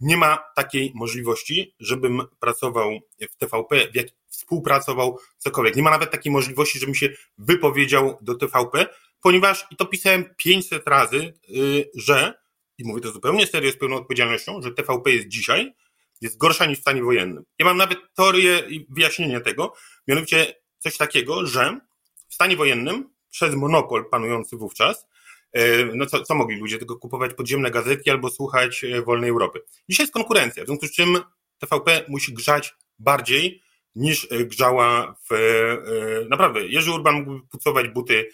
Nie 0.00 0.16
ma 0.16 0.38
takiej 0.54 0.92
możliwości, 0.94 1.74
żebym 1.80 2.22
pracował 2.40 3.00
w 3.30 3.36
TVP, 3.36 3.76
jak 3.94 4.06
współpracował 4.28 5.18
cokolwiek. 5.38 5.76
Nie 5.76 5.82
ma 5.82 5.90
nawet 5.90 6.10
takiej 6.10 6.32
możliwości, 6.32 6.78
żebym 6.78 6.94
się 6.94 7.08
wypowiedział 7.38 8.18
do 8.20 8.34
TVP, 8.34 8.86
ponieważ, 9.22 9.66
i 9.70 9.76
to 9.76 9.86
pisałem 9.86 10.34
500 10.36 10.88
razy, 10.88 11.34
yy, 11.48 11.90
że, 11.94 12.34
i 12.78 12.84
mówię 12.84 13.00
to 13.00 13.12
zupełnie 13.12 13.46
serio, 13.46 13.72
z 13.72 13.76
pełną 13.76 13.96
odpowiedzialnością, 13.96 14.62
że 14.62 14.72
TVP 14.72 15.10
jest 15.10 15.28
dzisiaj, 15.28 15.74
jest 16.20 16.38
gorsza 16.38 16.66
niż 16.66 16.78
w 16.78 16.80
stanie 16.80 17.02
wojennym. 17.02 17.44
Ja 17.58 17.64
mam 17.64 17.76
nawet 17.76 17.98
teorię 18.14 18.58
i 18.68 18.86
wyjaśnienie 18.90 19.40
tego, 19.40 19.72
mianowicie 20.08 20.54
coś 20.78 20.96
takiego, 20.96 21.46
że 21.46 21.80
w 22.28 22.34
stanie 22.34 22.56
wojennym 22.56 23.10
przez 23.30 23.54
monopol 23.54 24.10
panujący 24.10 24.56
wówczas, 24.56 25.06
e, 25.52 25.84
no 25.84 26.06
co, 26.06 26.22
co 26.22 26.34
mogli 26.34 26.56
ludzie? 26.56 26.78
Tylko 26.78 26.96
kupować 26.96 27.34
podziemne 27.34 27.70
gazetki 27.70 28.10
albo 28.10 28.30
słuchać 28.30 28.84
e, 28.84 29.02
wolnej 29.02 29.30
Europy. 29.30 29.60
Dzisiaj 29.88 30.04
jest 30.04 30.14
konkurencja, 30.14 30.64
w 30.64 30.66
związku 30.66 30.86
z 30.86 30.92
czym 30.92 31.18
TVP 31.58 32.04
musi 32.08 32.34
grzać 32.34 32.74
bardziej 32.98 33.62
niż 33.94 34.28
e, 34.30 34.44
grzała 34.44 35.16
w. 35.30 35.36
Naprawdę, 36.28 36.66
Jerzy 36.66 36.92
Urban 36.92 37.14
mógłby 37.14 37.48
pucować 37.48 37.88
buty 37.88 38.28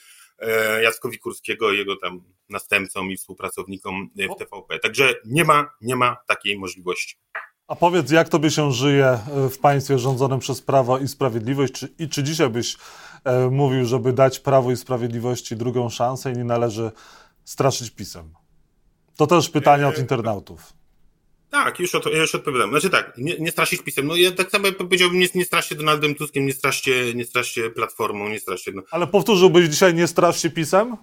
Jackowi 0.82 1.18
Kurskiego, 1.18 1.72
jego 1.72 1.96
tam 1.96 2.22
następcom 2.48 3.10
i 3.10 3.16
współpracownikom 3.16 4.10
w 4.16 4.38
TVP. 4.38 4.78
Także 4.78 5.14
nie 5.24 5.44
ma, 5.44 5.70
nie 5.80 5.96
ma 5.96 6.16
takiej 6.26 6.58
możliwości. 6.58 7.16
A 7.72 7.76
powiedz, 7.76 8.10
jak 8.10 8.28
tobie 8.28 8.50
się 8.50 8.72
żyje 8.72 9.18
w 9.50 9.58
państwie 9.58 9.98
rządzonym 9.98 10.38
przez 10.38 10.62
Prawo 10.62 10.98
i 10.98 11.08
Sprawiedliwość? 11.08 11.72
Czy, 11.72 11.88
I 11.98 12.08
czy 12.08 12.22
dzisiaj 12.22 12.50
byś 12.50 12.76
E, 13.24 13.50
mówił, 13.50 13.84
żeby 13.84 14.12
dać 14.12 14.38
Prawu 14.38 14.70
i 14.70 14.76
Sprawiedliwości 14.76 15.56
drugą 15.56 15.90
szansę 15.90 16.32
i 16.32 16.36
nie 16.36 16.44
należy 16.44 16.90
straszyć 17.44 17.90
pisem. 17.90 18.34
To 19.16 19.26
też 19.26 19.48
pytanie 19.48 19.88
od 19.88 19.98
e, 19.98 20.00
internautów. 20.00 20.72
Tak, 21.50 21.80
już, 21.80 21.94
od, 21.94 22.06
już 22.06 22.34
odpowiadam. 22.34 22.70
Znaczy 22.70 22.90
tak, 22.90 23.18
nie, 23.18 23.38
nie 23.38 23.50
straszyć 23.50 23.82
pisem. 23.82 24.06
No 24.06 24.16
ja 24.16 24.32
tak 24.32 24.50
samo 24.50 24.72
powiedziałbym, 24.72 25.18
nie, 25.18 25.28
nie 25.34 25.44
straszcie 25.44 25.74
Donaldem 25.74 26.14
Tuskiem, 26.14 26.46
nie 26.46 26.52
straszcie, 26.52 27.14
nie 27.14 27.24
straszcie 27.24 27.70
Platformą, 27.70 28.28
nie 28.28 28.40
straszcie... 28.40 28.72
No. 28.74 28.82
Ale 28.90 29.06
powtórzyłbyś 29.06 29.68
dzisiaj, 29.68 29.94
nie 29.94 30.06
straszcie 30.06 30.50
pisem? 30.50 30.96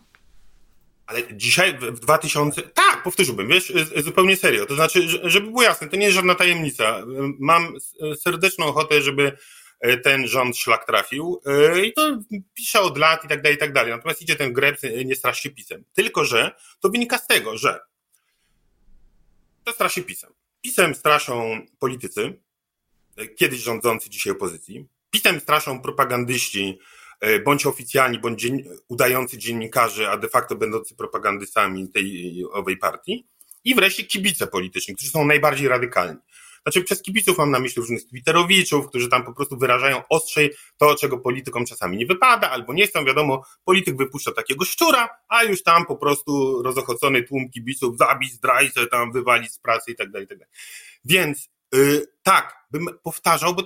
Ale 1.09 1.21
dzisiaj 1.31 1.77
w 1.77 1.99
2000. 1.99 2.61
Tak, 2.61 3.03
powtórzyłbym, 3.03 3.47
wiesz, 3.47 3.73
zupełnie 3.97 4.37
serio. 4.37 4.65
To 4.65 4.75
znaczy, 4.75 5.07
żeby 5.23 5.47
było 5.47 5.63
jasne, 5.63 5.87
to 5.87 5.95
nie 5.95 6.05
jest 6.05 6.15
żadna 6.15 6.35
tajemnica. 6.35 7.03
Mam 7.39 7.73
serdeczną 8.15 8.65
ochotę, 8.65 9.01
żeby 9.01 9.37
E, 9.79 9.97
ten 9.97 10.27
rząd 10.27 10.57
szlak 10.57 10.85
trafił 10.85 11.41
e, 11.45 11.85
i 11.85 11.93
to 11.93 12.19
pisze 12.53 12.81
od 12.81 12.97
lat 12.97 13.25
i 13.25 13.27
tak 13.27 13.41
dalej, 13.41 13.55
i 13.55 13.59
tak 13.59 13.73
dalej. 13.73 13.91
Natomiast 13.91 14.21
idzie 14.21 14.35
ten 14.35 14.53
greb, 14.53 14.77
e, 14.83 15.05
nie 15.05 15.15
straszy 15.15 15.49
pisem. 15.49 15.83
Tylko, 15.93 16.25
że 16.25 16.51
to 16.79 16.89
wynika 16.89 17.17
z 17.17 17.27
tego, 17.27 17.57
że 17.57 17.79
to 19.63 19.71
straszy 19.71 20.03
pisem. 20.03 20.33
Pisem 20.61 20.95
straszą 20.95 21.65
politycy, 21.79 22.39
kiedyś 23.35 23.59
rządzący, 23.59 24.09
dzisiaj 24.09 24.33
opozycji. 24.33 24.87
Pisem 25.09 25.39
straszą 25.39 25.81
propagandyści, 25.81 26.79
bądź 27.45 27.65
oficjalni, 27.65 28.19
bądź 28.19 28.41
dzien 28.41 28.63
udający 28.87 29.37
dziennikarze, 29.37 30.09
a 30.09 30.17
de 30.17 30.29
facto 30.29 30.55
będący 30.55 30.95
propagandystami 30.95 31.89
tej 31.89 32.43
owej 32.51 32.77
partii. 32.77 33.27
I 33.63 33.75
wreszcie 33.75 34.03
kibice 34.03 34.47
polityczni, 34.47 34.95
którzy 34.95 35.11
są 35.11 35.25
najbardziej 35.25 35.67
radykalni. 35.67 36.19
Znaczy 36.63 36.83
przez 36.83 37.01
kibiców 37.01 37.37
mam 37.37 37.51
na 37.51 37.59
myśli 37.59 37.79
różnych 37.79 38.07
twitterowiczów, 38.07 38.87
którzy 38.87 39.09
tam 39.09 39.23
po 39.23 39.33
prostu 39.33 39.57
wyrażają 39.57 40.01
ostrzej 40.09 40.51
to, 40.77 40.95
czego 40.95 41.17
politykom 41.17 41.65
czasami 41.65 41.97
nie 41.97 42.05
wypada, 42.05 42.49
albo 42.49 42.73
nie 42.73 42.87
chcą, 42.87 43.05
wiadomo, 43.05 43.43
polityk 43.65 43.97
wypuszcza 43.97 44.31
takiego 44.31 44.65
szczura, 44.65 45.09
a 45.27 45.43
już 45.43 45.63
tam 45.63 45.85
po 45.85 45.97
prostu 45.97 46.61
rozochocony 46.63 47.23
tłum 47.23 47.49
kibiców 47.49 47.97
zabić 47.97 48.33
zdrajcę, 48.33 48.87
tam 48.87 49.11
wywalić 49.11 49.53
z 49.53 49.59
pracy 49.59 49.91
i 49.91 49.95
tak 49.95 50.11
dalej, 50.11 50.27
tak 50.27 50.37
dalej. 50.37 50.53
Więc 51.05 51.49
yy, 51.73 52.07
tak, 52.23 52.65
bym 52.71 52.85
powtarzał, 53.03 53.55
bo 53.55 53.63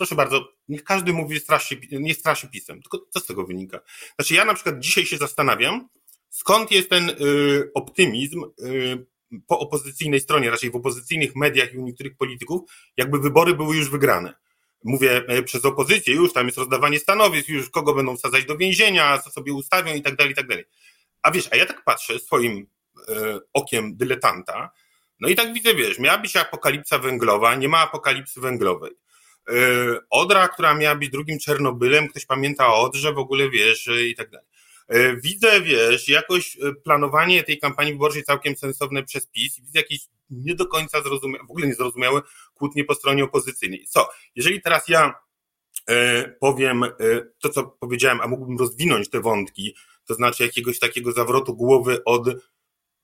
proszę 0.00 0.14
bardzo, 0.14 0.52
niech 0.68 0.84
każdy 0.84 1.12
mówi, 1.12 1.40
straszy, 1.40 1.80
nie 1.92 2.14
straszy 2.14 2.48
pisem, 2.48 2.82
tylko 2.82 3.06
co 3.10 3.20
z 3.20 3.26
tego 3.26 3.46
wynika? 3.46 3.80
Znaczy 4.14 4.34
ja 4.34 4.44
na 4.44 4.54
przykład 4.54 4.78
dzisiaj 4.78 5.06
się 5.06 5.16
zastanawiam, 5.16 5.88
skąd 6.30 6.70
jest 6.70 6.90
ten 6.90 7.10
y, 7.10 7.70
optymizm 7.74 8.44
y, 8.64 9.06
po 9.46 9.58
opozycyjnej 9.58 10.20
stronie, 10.20 10.50
raczej 10.50 10.70
w 10.70 10.76
opozycyjnych 10.76 11.36
mediach 11.36 11.74
i 11.74 11.78
u 11.78 11.84
niektórych 11.84 12.16
polityków, 12.16 12.70
jakby 12.96 13.18
wybory 13.18 13.54
były 13.54 13.76
już 13.76 13.90
wygrane. 13.90 14.34
Mówię 14.84 15.22
e, 15.28 15.42
przez 15.42 15.64
opozycję, 15.64 16.14
już 16.14 16.32
tam 16.32 16.46
jest 16.46 16.58
rozdawanie 16.58 16.98
stanowisk, 16.98 17.48
już 17.48 17.70
kogo 17.70 17.94
będą 17.94 18.16
wsadzać 18.16 18.44
do 18.44 18.56
więzienia, 18.56 19.18
co 19.18 19.30
sobie 19.30 19.52
ustawią 19.52 19.94
i 19.94 20.02
tak 20.02 20.16
dalej, 20.16 20.32
i 20.32 20.36
tak 20.36 20.46
dalej. 20.46 20.64
A 21.22 21.30
wiesz, 21.30 21.48
a 21.50 21.56
ja 21.56 21.66
tak 21.66 21.84
patrzę 21.84 22.18
swoim 22.18 22.66
e, 23.08 23.38
okiem 23.52 23.96
dyletanta, 23.96 24.70
no 25.20 25.28
i 25.28 25.34
tak 25.34 25.52
widzę, 25.52 25.74
wiesz, 25.74 25.98
miała 25.98 26.18
być 26.18 26.36
apokalipsa 26.36 26.98
węglowa, 26.98 27.54
nie 27.54 27.68
ma 27.68 27.78
apokalipsy 27.78 28.40
węglowej. 28.40 28.92
E, 29.50 29.98
Odra, 30.10 30.48
która 30.48 30.74
miała 30.74 30.94
być 30.94 31.10
drugim 31.10 31.38
Czernobylem, 31.38 32.08
ktoś 32.08 32.26
pamięta 32.26 32.66
o 32.66 32.82
Odrze, 32.82 33.12
w 33.12 33.18
ogóle 33.18 33.50
wiesz, 33.50 33.90
i 34.10 34.14
tak 34.14 34.30
dalej. 34.30 34.46
E, 34.88 35.16
widzę, 35.16 35.60
wiesz, 35.60 36.08
jakoś 36.08 36.56
e, 36.56 36.72
planowanie 36.84 37.42
tej 37.42 37.58
kampanii 37.58 37.92
wyborczej 37.92 38.24
całkiem 38.24 38.56
sensowne 38.56 39.02
przez 39.02 39.26
PiS 39.26 39.60
widzę 39.60 39.78
jakieś 39.78 40.00
nie 40.30 40.54
do 40.54 40.66
końca 40.66 41.02
zrozumiałe, 41.02 41.46
w 41.46 41.50
ogóle 41.50 41.66
niezrozumiałe 41.66 42.20
kłótnie 42.54 42.84
po 42.84 42.94
stronie 42.94 43.24
opozycyjnej. 43.24 43.86
Co? 43.88 44.08
Jeżeli 44.34 44.62
teraz 44.62 44.88
ja 44.88 45.14
powiem 46.40 46.84
to, 47.38 47.48
co 47.48 47.64
powiedziałem, 47.64 48.20
a 48.20 48.26
mógłbym 48.26 48.58
rozwinąć 48.58 49.10
te 49.10 49.20
wątki, 49.20 49.74
to 50.06 50.14
znaczy 50.14 50.42
jakiegoś 50.42 50.78
takiego 50.78 51.12
zawrotu 51.12 51.56
głowy 51.56 52.04
od 52.04 52.28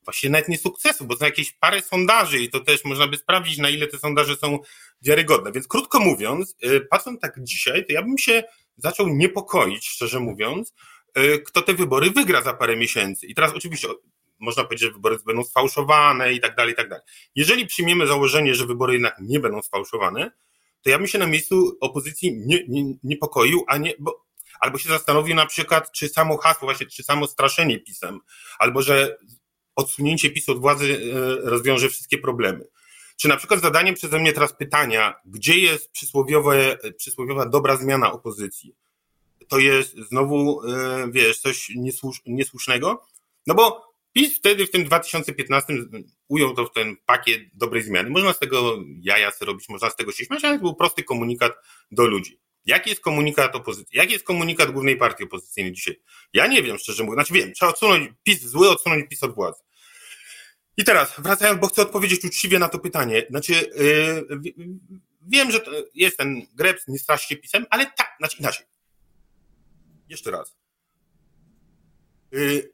właśnie 0.07 0.31
nawet 0.31 0.49
nie 0.49 0.59
sukcesu, 0.59 1.05
bo 1.05 1.17
są 1.17 1.25
jakieś 1.25 1.53
parę 1.53 1.83
sondaży 1.83 2.39
i 2.39 2.51
to 2.51 2.61
też 2.61 2.85
można 2.85 3.07
by 3.09 3.17
sprawdzić, 3.17 3.59
na 3.59 3.71
ile 3.71 3.87
te 3.87 3.99
sondaże 3.99 4.37
są 4.37 4.59
wiarygodne. 5.03 5.53
Więc 5.53 5.69
krótko 5.69 6.01
mówiąc, 6.01 6.57
patrząc 6.91 7.21
tak 7.21 7.35
dzisiaj, 7.43 7.87
to 7.87 7.93
ja 7.93 8.03
bym 8.03 8.19
się 8.19 8.43
zaczął 8.77 9.09
niepokoić, 9.09 9.87
szczerze 9.87 10.21
mówiąc, 10.21 10.73
E, 11.17 11.39
kto 11.39 11.63
te 11.63 11.75
wybory 11.75 12.11
wygra 12.11 12.43
za 12.43 12.55
parę 12.55 12.77
miesięcy. 12.77 13.27
I 13.27 13.35
teraz 13.35 13.53
oczywiście 13.53 13.89
można 14.39 14.65
powiedzieć, 14.65 14.89
że 14.89 14.93
wybory 14.93 15.19
będą 15.27 15.45
sfałszowane 15.45 16.33
i 16.33 16.41
tak 16.41 16.57
dalej, 16.57 16.73
i 16.73 16.77
tak 16.77 16.89
dalej. 16.89 17.05
Jeżeli 17.35 17.67
przyjmiemy 17.67 18.07
założenie, 18.07 18.55
że 18.55 18.67
wybory 18.67 18.93
jednak 18.93 19.17
nie 19.21 19.41
będą 19.41 19.63
sfałszowane, 19.63 20.31
to 20.83 20.91
ja 20.91 20.99
bym 20.99 21.07
się 21.07 21.19
na 21.19 21.27
miejscu 21.27 21.77
opozycji 21.81 22.37
nie, 22.47 22.65
nie, 22.69 22.95
niepokoił, 23.03 23.65
a 23.69 23.79
nie, 23.79 23.95
bo, 23.99 24.27
albo 24.61 24.79
się 24.79 24.89
zastanowił 24.89 25.35
na 25.35 25.47
przykład, 25.47 25.93
czy 25.93 26.09
samo 26.09 26.37
hasło, 26.37 26.67
właśnie, 26.67 26.87
czy 26.87 27.03
samo 27.03 27.27
straszenie 27.27 27.79
pisem, 27.79 28.21
albo 28.59 28.83
że 28.83 29.19
odsunięcie 29.77 30.31
PiSu 30.31 30.53
od 30.53 30.61
władzy 30.61 31.13
e, 31.15 31.51
rozwiąże 31.51 31.89
wszystkie 31.89 32.19
problemy. 32.19 32.67
Czy 33.17 33.29
na 33.29 33.37
przykład 33.37 33.61
zadanie 33.61 33.93
przeze 33.93 34.19
mnie 34.19 34.33
teraz 34.33 34.53
pytania, 34.53 35.15
gdzie 35.25 35.59
jest 35.59 35.91
przysłowiowa 36.99 37.47
dobra 37.47 37.77
zmiana 37.77 38.13
opozycji, 38.13 38.75
to 39.49 39.59
jest 39.59 39.97
znowu, 39.97 40.63
e, 40.63 41.09
wiesz, 41.11 41.41
coś 41.41 41.73
niesłusz, 41.77 42.23
niesłusznego? 42.27 43.07
No 43.47 43.55
bo 43.55 43.87
PiS 44.13 44.37
wtedy 44.37 44.67
w 44.67 44.71
tym 44.71 44.85
2015 44.85 45.75
ujął 46.29 46.55
to 46.55 46.65
w 46.65 46.73
ten 46.73 46.97
pakiet 47.07 47.43
dobrej 47.55 47.83
zmiany. 47.83 48.11
Można 48.11 48.33
z 48.33 48.39
tego 48.39 48.79
jaja 49.01 49.31
sobie 49.31 49.47
robić, 49.47 49.69
można 49.69 49.91
z 49.91 49.97
tego 49.97 50.13
się 50.13 50.25
śmiać, 50.25 50.45
ale 50.45 50.57
to 50.57 50.63
był 50.63 50.75
prosty 50.75 51.03
komunikat 51.03 51.53
do 51.91 52.07
ludzi. 52.07 52.41
Jaki 52.67 52.91
jest 52.91 53.03
komunikat 53.03 53.57
opozycji? 53.57 53.99
Jaki 53.99 54.13
jest 54.13 54.25
komunikat 54.25 54.71
głównej 54.71 54.97
partii 54.97 55.25
opozycyjnej 55.25 55.73
dzisiaj? 55.73 56.01
Ja 56.33 56.47
nie 56.47 56.63
wiem, 56.63 56.79
szczerze 56.79 57.05
mówiąc. 57.05 57.17
Znaczy 57.17 57.35
wiem, 57.35 57.53
trzeba 57.53 57.73
odsunąć 57.73 58.11
PiS 58.23 58.43
zły, 58.43 58.71
odsunąć 58.71 59.09
PiS 59.09 59.23
od 59.23 59.35
władzy. 59.35 59.63
I 60.77 60.85
teraz, 60.85 61.15
wracając, 61.19 61.61
bo 61.61 61.67
chcę 61.67 61.83
odpowiedzieć 61.83 62.25
uczciwie 62.25 62.59
na 62.59 62.69
to 62.69 62.79
pytanie. 62.79 63.27
Znaczy, 63.31 63.53
yy, 63.53 64.53
wiem, 65.23 65.51
że 65.51 65.61
jest 65.95 66.17
ten 66.17 66.47
Grebs, 66.55 66.89
nie 66.89 66.99
straszcie 66.99 67.37
pisem, 67.37 67.67
ale 67.71 67.87
tak, 67.87 68.15
znaczy 68.19 68.37
inaczej. 68.39 68.67
Jeszcze 70.09 70.31
raz. 70.31 70.57
Yy, 72.33 72.73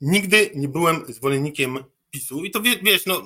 nigdy 0.00 0.50
nie 0.54 0.68
byłem 0.68 1.12
zwolennikiem 1.12 1.84
PiSu 2.10 2.44
i 2.44 2.50
to 2.50 2.62
wiesz, 2.82 3.06
no, 3.06 3.22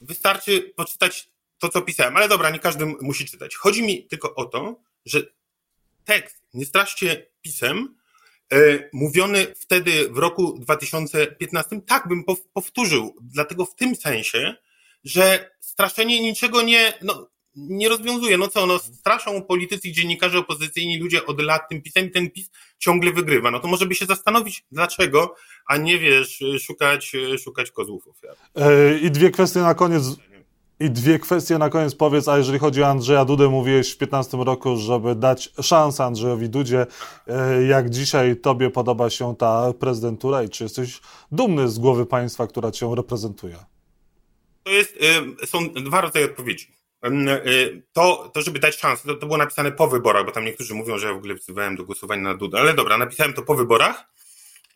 wystarczy 0.00 0.72
poczytać 0.76 1.30
to, 1.58 1.68
co 1.68 1.82
pisałem, 1.82 2.16
ale 2.16 2.28
dobra, 2.28 2.50
nie 2.50 2.58
każdy 2.58 2.86
musi 2.86 3.26
czytać. 3.26 3.56
Chodzi 3.56 3.82
mi 3.82 4.06
tylko 4.06 4.34
o 4.34 4.44
to, 4.44 4.82
że 5.04 5.22
tekst 6.04 6.42
Nie 6.54 6.66
straszcie 6.66 7.26
pisem, 7.40 7.97
mówiony 8.92 9.46
wtedy 9.56 10.08
w 10.10 10.18
roku 10.18 10.58
2015, 10.58 11.80
tak 11.86 12.08
bym 12.08 12.24
powtórzył, 12.52 13.14
dlatego 13.20 13.64
w 13.64 13.74
tym 13.74 13.96
sensie, 13.96 14.54
że 15.04 15.50
straszenie 15.60 16.20
niczego 16.20 16.62
nie, 16.62 16.92
no, 17.02 17.28
nie 17.56 17.88
rozwiązuje. 17.88 18.38
No 18.38 18.48
co, 18.48 18.66
no 18.66 18.78
straszą 18.78 19.42
politycy 19.42 19.92
dziennikarze 19.92 20.38
opozycyjni 20.38 20.98
ludzie 20.98 21.26
od 21.26 21.40
lat 21.40 21.68
tym 21.68 21.82
pisem 21.82 22.06
i 22.06 22.10
ten 22.10 22.30
PiS 22.30 22.50
ciągle 22.78 23.12
wygrywa. 23.12 23.50
No 23.50 23.60
to 23.60 23.68
może 23.68 23.86
by 23.86 23.94
się 23.94 24.06
zastanowić 24.06 24.64
dlaczego, 24.72 25.34
a 25.66 25.76
nie 25.76 25.98
wiesz, 25.98 26.44
szukać, 26.60 27.12
szukać 27.44 27.70
kozłów 27.70 28.08
ofiar. 28.08 28.36
E, 28.54 28.98
I 28.98 29.10
dwie 29.10 29.30
kwestie 29.30 29.60
na 29.60 29.74
koniec. 29.74 30.04
I 30.80 30.90
dwie 30.90 31.18
kwestie 31.18 31.58
na 31.58 31.70
koniec 31.70 31.94
powiedz, 31.94 32.28
a 32.28 32.38
jeżeli 32.38 32.58
chodzi 32.58 32.82
o 32.82 32.86
Andrzeja 32.86 33.24
Dudę, 33.24 33.48
mówiłeś 33.48 33.92
w 33.92 33.98
15 33.98 34.36
roku, 34.36 34.76
żeby 34.76 35.14
dać 35.14 35.52
szansę 35.62 36.04
Andrzejowi 36.04 36.48
Dudzie. 36.48 36.86
E, 37.26 37.62
jak 37.62 37.90
dzisiaj 37.90 38.36
tobie 38.36 38.70
podoba 38.70 39.10
się 39.10 39.36
ta 39.36 39.72
prezydentura 39.72 40.42
i 40.42 40.48
czy 40.48 40.64
jesteś 40.64 41.00
dumny 41.32 41.68
z 41.68 41.78
głowy 41.78 42.06
państwa, 42.06 42.46
która 42.46 42.70
cię 42.70 42.94
reprezentuje? 42.96 43.56
To 44.62 44.70
jest, 44.70 44.98
e, 45.42 45.46
są 45.46 45.68
dwa 45.68 46.00
rodzaje 46.00 46.24
odpowiedzi. 46.24 46.72
E, 47.02 47.10
to, 47.92 48.30
to 48.34 48.42
żeby 48.42 48.58
dać 48.58 48.76
szansę, 48.76 49.08
to, 49.08 49.14
to 49.14 49.26
było 49.26 49.38
napisane 49.38 49.72
po 49.72 49.88
wyborach, 49.88 50.26
bo 50.26 50.32
tam 50.32 50.44
niektórzy 50.44 50.74
mówią, 50.74 50.98
że 50.98 51.06
ja 51.06 51.14
w 51.14 51.16
ogóle 51.16 51.34
wzywałem 51.34 51.76
do 51.76 51.84
głosowania 51.84 52.22
na 52.22 52.34
Dudę, 52.34 52.58
ale 52.58 52.74
dobra, 52.74 52.98
napisałem 52.98 53.32
to 53.32 53.42
po 53.42 53.54
wyborach. 53.54 54.04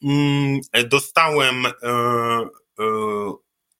Mm, 0.04 0.60
dostałem 0.88 1.66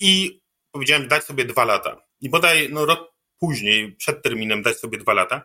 i 0.01 0.41
powiedziałem 0.73 1.09
dać 1.09 1.25
sobie 1.25 1.45
dwa 1.45 1.65
lata 1.65 2.12
i 2.23 2.31
bodaj 2.31 2.69
no, 2.73 2.87
rok 2.87 3.13
później, 3.39 3.93
przed 3.93 4.23
terminem, 4.23 4.63
dać 4.63 4.77
sobie 4.77 4.99
dwa 4.99 5.13
lata. 5.13 5.43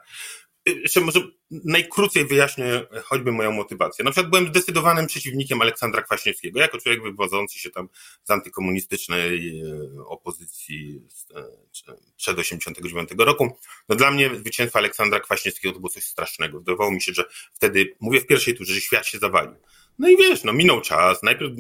Y, 0.70 0.80
jeszcze 0.82 1.02
może 1.02 1.20
najkrócej 1.50 2.26
wyjaśnię 2.26 2.86
choćby 3.04 3.32
moją 3.32 3.52
motywację. 3.52 4.06
Na 4.06 4.12
przykład 4.12 4.30
byłem 4.30 4.48
zdecydowanym 4.48 5.08
przeciwnikiem 5.08 5.62
Aleksandra 5.62 6.02
Kwaśniewskiego, 6.02 6.60
jako 6.60 6.78
człowiek 6.78 7.04
wywodzący 7.04 7.60
się 7.60 7.72
tam 7.72 7.90
z 8.24 8.32
antykomunistycznej 8.32 9.62
y, 9.62 10.06
opozycji 10.06 11.02
y, 11.38 11.94
przed 12.18 12.40
89 12.40 13.10
roku. 13.18 13.58
No 13.90 13.96
dla 13.96 14.12
mnie 14.12 14.36
zwycięstwo 14.36 14.80
Aleksandra 14.80 15.20
Kwaśniewskiego 15.20 15.74
to 15.74 15.80
było 15.80 15.90
coś 15.90 16.04
strasznego. 16.04 16.60
Wydawało 16.60 16.92
mi 16.92 17.02
się, 17.02 17.14
że 17.14 17.24
wtedy, 17.54 17.96
mówię 18.00 18.22
w 18.22 18.28
pierwszej 18.28 18.56
turze, 18.56 18.74
że 18.74 18.82
świat 18.82 19.08
się 19.08 19.18
zawalił. 19.18 19.56
No 20.00 20.10
i 20.10 20.18
wiesz, 20.18 20.44
no 20.44 20.54
minął 20.54 20.82
czas. 20.82 21.24
Najpierw 21.24 21.52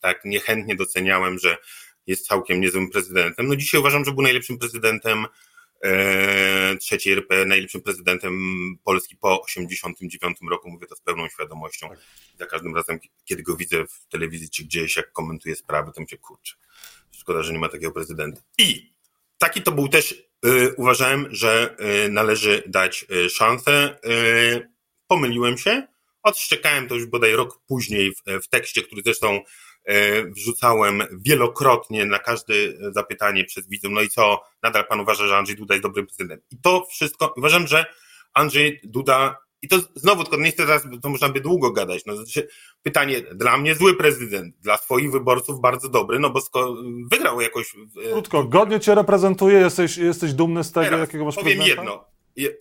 tak 0.00 0.24
niechętnie 0.24 0.76
doceniałem, 0.76 1.38
że 1.38 1.56
jest 2.08 2.26
całkiem 2.26 2.60
niezłym 2.60 2.90
prezydentem. 2.90 3.46
No 3.46 3.56
dzisiaj 3.56 3.80
uważam, 3.80 4.04
że 4.04 4.12
był 4.12 4.22
najlepszym 4.22 4.58
prezydentem 4.58 5.26
e, 5.82 6.76
trzeciej 6.76 7.12
RP, 7.12 7.46
najlepszym 7.46 7.80
prezydentem 7.80 8.32
Polski 8.84 9.16
po 9.16 9.42
89 9.42 10.38
roku. 10.50 10.70
Mówię 10.70 10.86
to 10.86 10.96
z 10.96 11.00
pełną 11.00 11.28
świadomością. 11.28 11.88
Tak. 11.88 11.98
Za 12.38 12.46
każdym 12.46 12.76
razem, 12.76 12.98
kiedy 13.24 13.42
go 13.42 13.56
widzę 13.56 13.86
w 13.86 14.06
telewizji 14.10 14.50
czy 14.50 14.64
gdzieś, 14.64 14.96
jak 14.96 15.12
komentuje 15.12 15.56
sprawy, 15.56 15.92
to 15.94 16.06
się 16.06 16.18
kurczę. 16.18 16.54
Szkoda, 17.12 17.42
że 17.42 17.52
nie 17.52 17.58
ma 17.58 17.68
takiego 17.68 17.92
prezydenta. 17.92 18.40
I 18.58 18.92
taki 19.38 19.62
to 19.62 19.72
był 19.72 19.88
też, 19.88 20.12
y, 20.46 20.74
uważałem, 20.76 21.26
że 21.30 21.76
y, 22.06 22.08
należy 22.08 22.62
dać 22.66 23.06
y, 23.10 23.30
szansę. 23.30 23.98
Pomyliłem 25.06 25.58
się. 25.58 25.86
Odszczekałem 26.22 26.88
to 26.88 26.94
już 26.94 27.06
bodaj 27.06 27.32
rok 27.32 27.60
później 27.66 28.14
w, 28.14 28.42
w 28.42 28.48
tekście, 28.48 28.82
który 28.82 29.02
zresztą 29.04 29.40
E, 29.40 29.44
wrzucałem 30.36 31.02
wielokrotnie 31.12 32.06
na 32.06 32.18
każde 32.18 32.54
zapytanie 32.90 33.44
przez 33.44 33.68
widzów, 33.68 33.90
no 33.92 34.00
i 34.00 34.08
co, 34.08 34.42
nadal 34.62 34.86
pan 34.86 35.00
uważa, 35.00 35.26
że 35.26 35.36
Andrzej 35.36 35.56
Duda 35.56 35.74
jest 35.74 35.82
dobrym 35.82 36.06
prezydentem. 36.06 36.46
I 36.50 36.56
to 36.62 36.86
wszystko, 36.90 37.34
uważam, 37.36 37.66
że 37.66 37.86
Andrzej 38.34 38.80
Duda, 38.84 39.38
i 39.62 39.68
to 39.68 39.76
znowu, 39.94 40.24
tylko 40.24 40.36
nie 40.36 40.52
teraz, 40.52 40.82
to 41.02 41.08
można 41.08 41.28
by 41.28 41.40
długo 41.40 41.70
gadać, 41.70 42.02
no, 42.06 42.16
znaczy, 42.16 42.48
pytanie, 42.82 43.20
dla 43.20 43.58
mnie 43.58 43.74
zły 43.74 43.96
prezydent, 43.96 44.56
dla 44.60 44.76
swoich 44.76 45.12
wyborców 45.12 45.60
bardzo 45.60 45.88
dobry, 45.88 46.18
no 46.18 46.30
bo 46.30 46.40
wygrał 47.10 47.40
jakoś... 47.40 47.74
Krótko, 48.12 48.44
godnie 48.44 48.80
cię 48.80 48.94
reprezentuje, 48.94 49.58
jesteś, 49.58 49.96
jesteś 49.96 50.32
dumny 50.32 50.64
z 50.64 50.72
tego, 50.72 50.86
teraz, 50.86 51.00
jakiego 51.00 51.24
masz 51.24 51.34
powiem 51.34 51.58
prezydenta? 51.58 51.82
jedno, 51.82 52.04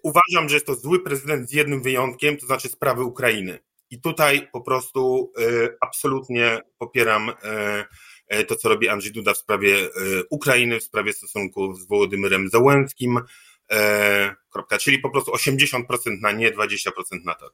uważam, 0.03 0.49
że 0.49 0.56
jest 0.56 0.65
to 0.65 0.75
zły 0.75 1.03
prezydent 1.03 1.49
z 1.49 1.53
jednym 1.53 1.82
wyjątkiem, 1.82 2.38
to 2.38 2.45
znaczy 2.45 2.67
sprawy 2.67 3.03
Ukrainy. 3.03 3.60
I 3.89 4.02
tutaj 4.02 4.47
po 4.52 4.62
prostu 4.62 5.32
e, 5.38 5.43
absolutnie 5.82 6.62
popieram 6.78 7.30
e, 7.30 7.34
e, 8.28 8.43
to, 8.43 8.56
co 8.56 8.69
robi 8.69 8.89
Andrzej 8.89 9.12
Duda 9.12 9.34
w 9.34 9.38
sprawie 9.38 9.76
Ukrainy, 10.30 10.80
w 10.80 10.84
sprawie 10.84 11.13
stosunków 11.13 11.80
z 11.80 11.88
Wołodymyrem 11.88 12.50
Załęckim. 12.50 13.19
Kropka. 14.50 14.78
Czyli 14.78 15.00
po 15.00 15.10
prostu 15.10 15.32
80% 15.32 15.82
na 16.21 16.32
nie, 16.32 16.52
20% 16.52 16.89
na 17.26 17.34
tak. 17.34 17.52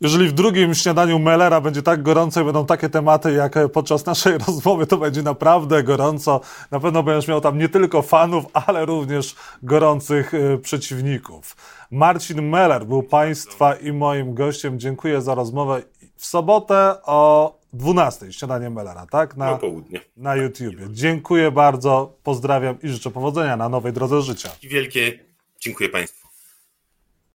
Jeżeli 0.00 0.28
w 0.28 0.32
drugim 0.32 0.74
śniadaniu 0.74 1.18
Mellera 1.18 1.60
będzie 1.60 1.82
tak 1.82 2.02
gorąco 2.02 2.40
i 2.40 2.44
będą 2.44 2.66
takie 2.66 2.88
tematy 2.88 3.32
jak 3.32 3.54
podczas 3.72 4.06
naszej 4.06 4.38
rozmowy, 4.46 4.86
to 4.86 4.96
będzie 4.96 5.22
naprawdę 5.22 5.82
gorąco. 5.82 6.40
Na 6.70 6.80
pewno 6.80 7.02
będziesz 7.02 7.28
miał 7.28 7.40
tam 7.40 7.58
nie 7.58 7.68
tylko 7.68 8.02
fanów, 8.02 8.44
ale 8.52 8.86
również 8.86 9.34
gorących 9.62 10.32
przeciwników. 10.62 11.56
Marcin 11.92 12.48
Meller 12.48 12.86
był 12.86 13.02
Państwa 13.02 13.74
i 13.74 13.92
moim 13.92 14.34
gościem. 14.34 14.78
Dziękuję 14.78 15.20
za 15.20 15.34
rozmowę. 15.34 15.82
W 16.16 16.26
sobotę 16.26 17.02
o 17.02 17.58
12 17.72 18.32
śniadanie 18.32 18.70
Mellera, 18.70 19.06
tak? 19.06 19.36
Na, 19.36 19.50
na 19.50 19.56
południe. 19.56 20.00
Na 20.16 20.36
YouTubie. 20.36 20.86
Dziękuję 20.90 21.50
bardzo, 21.50 22.18
pozdrawiam 22.22 22.78
i 22.82 22.88
życzę 22.88 23.10
powodzenia 23.10 23.56
na 23.56 23.68
nowej 23.68 23.92
drodze 23.92 24.22
życia. 24.22 24.50
Wielkie 24.62 25.18
dziękuję 25.60 25.88
Państwu. 25.88 26.21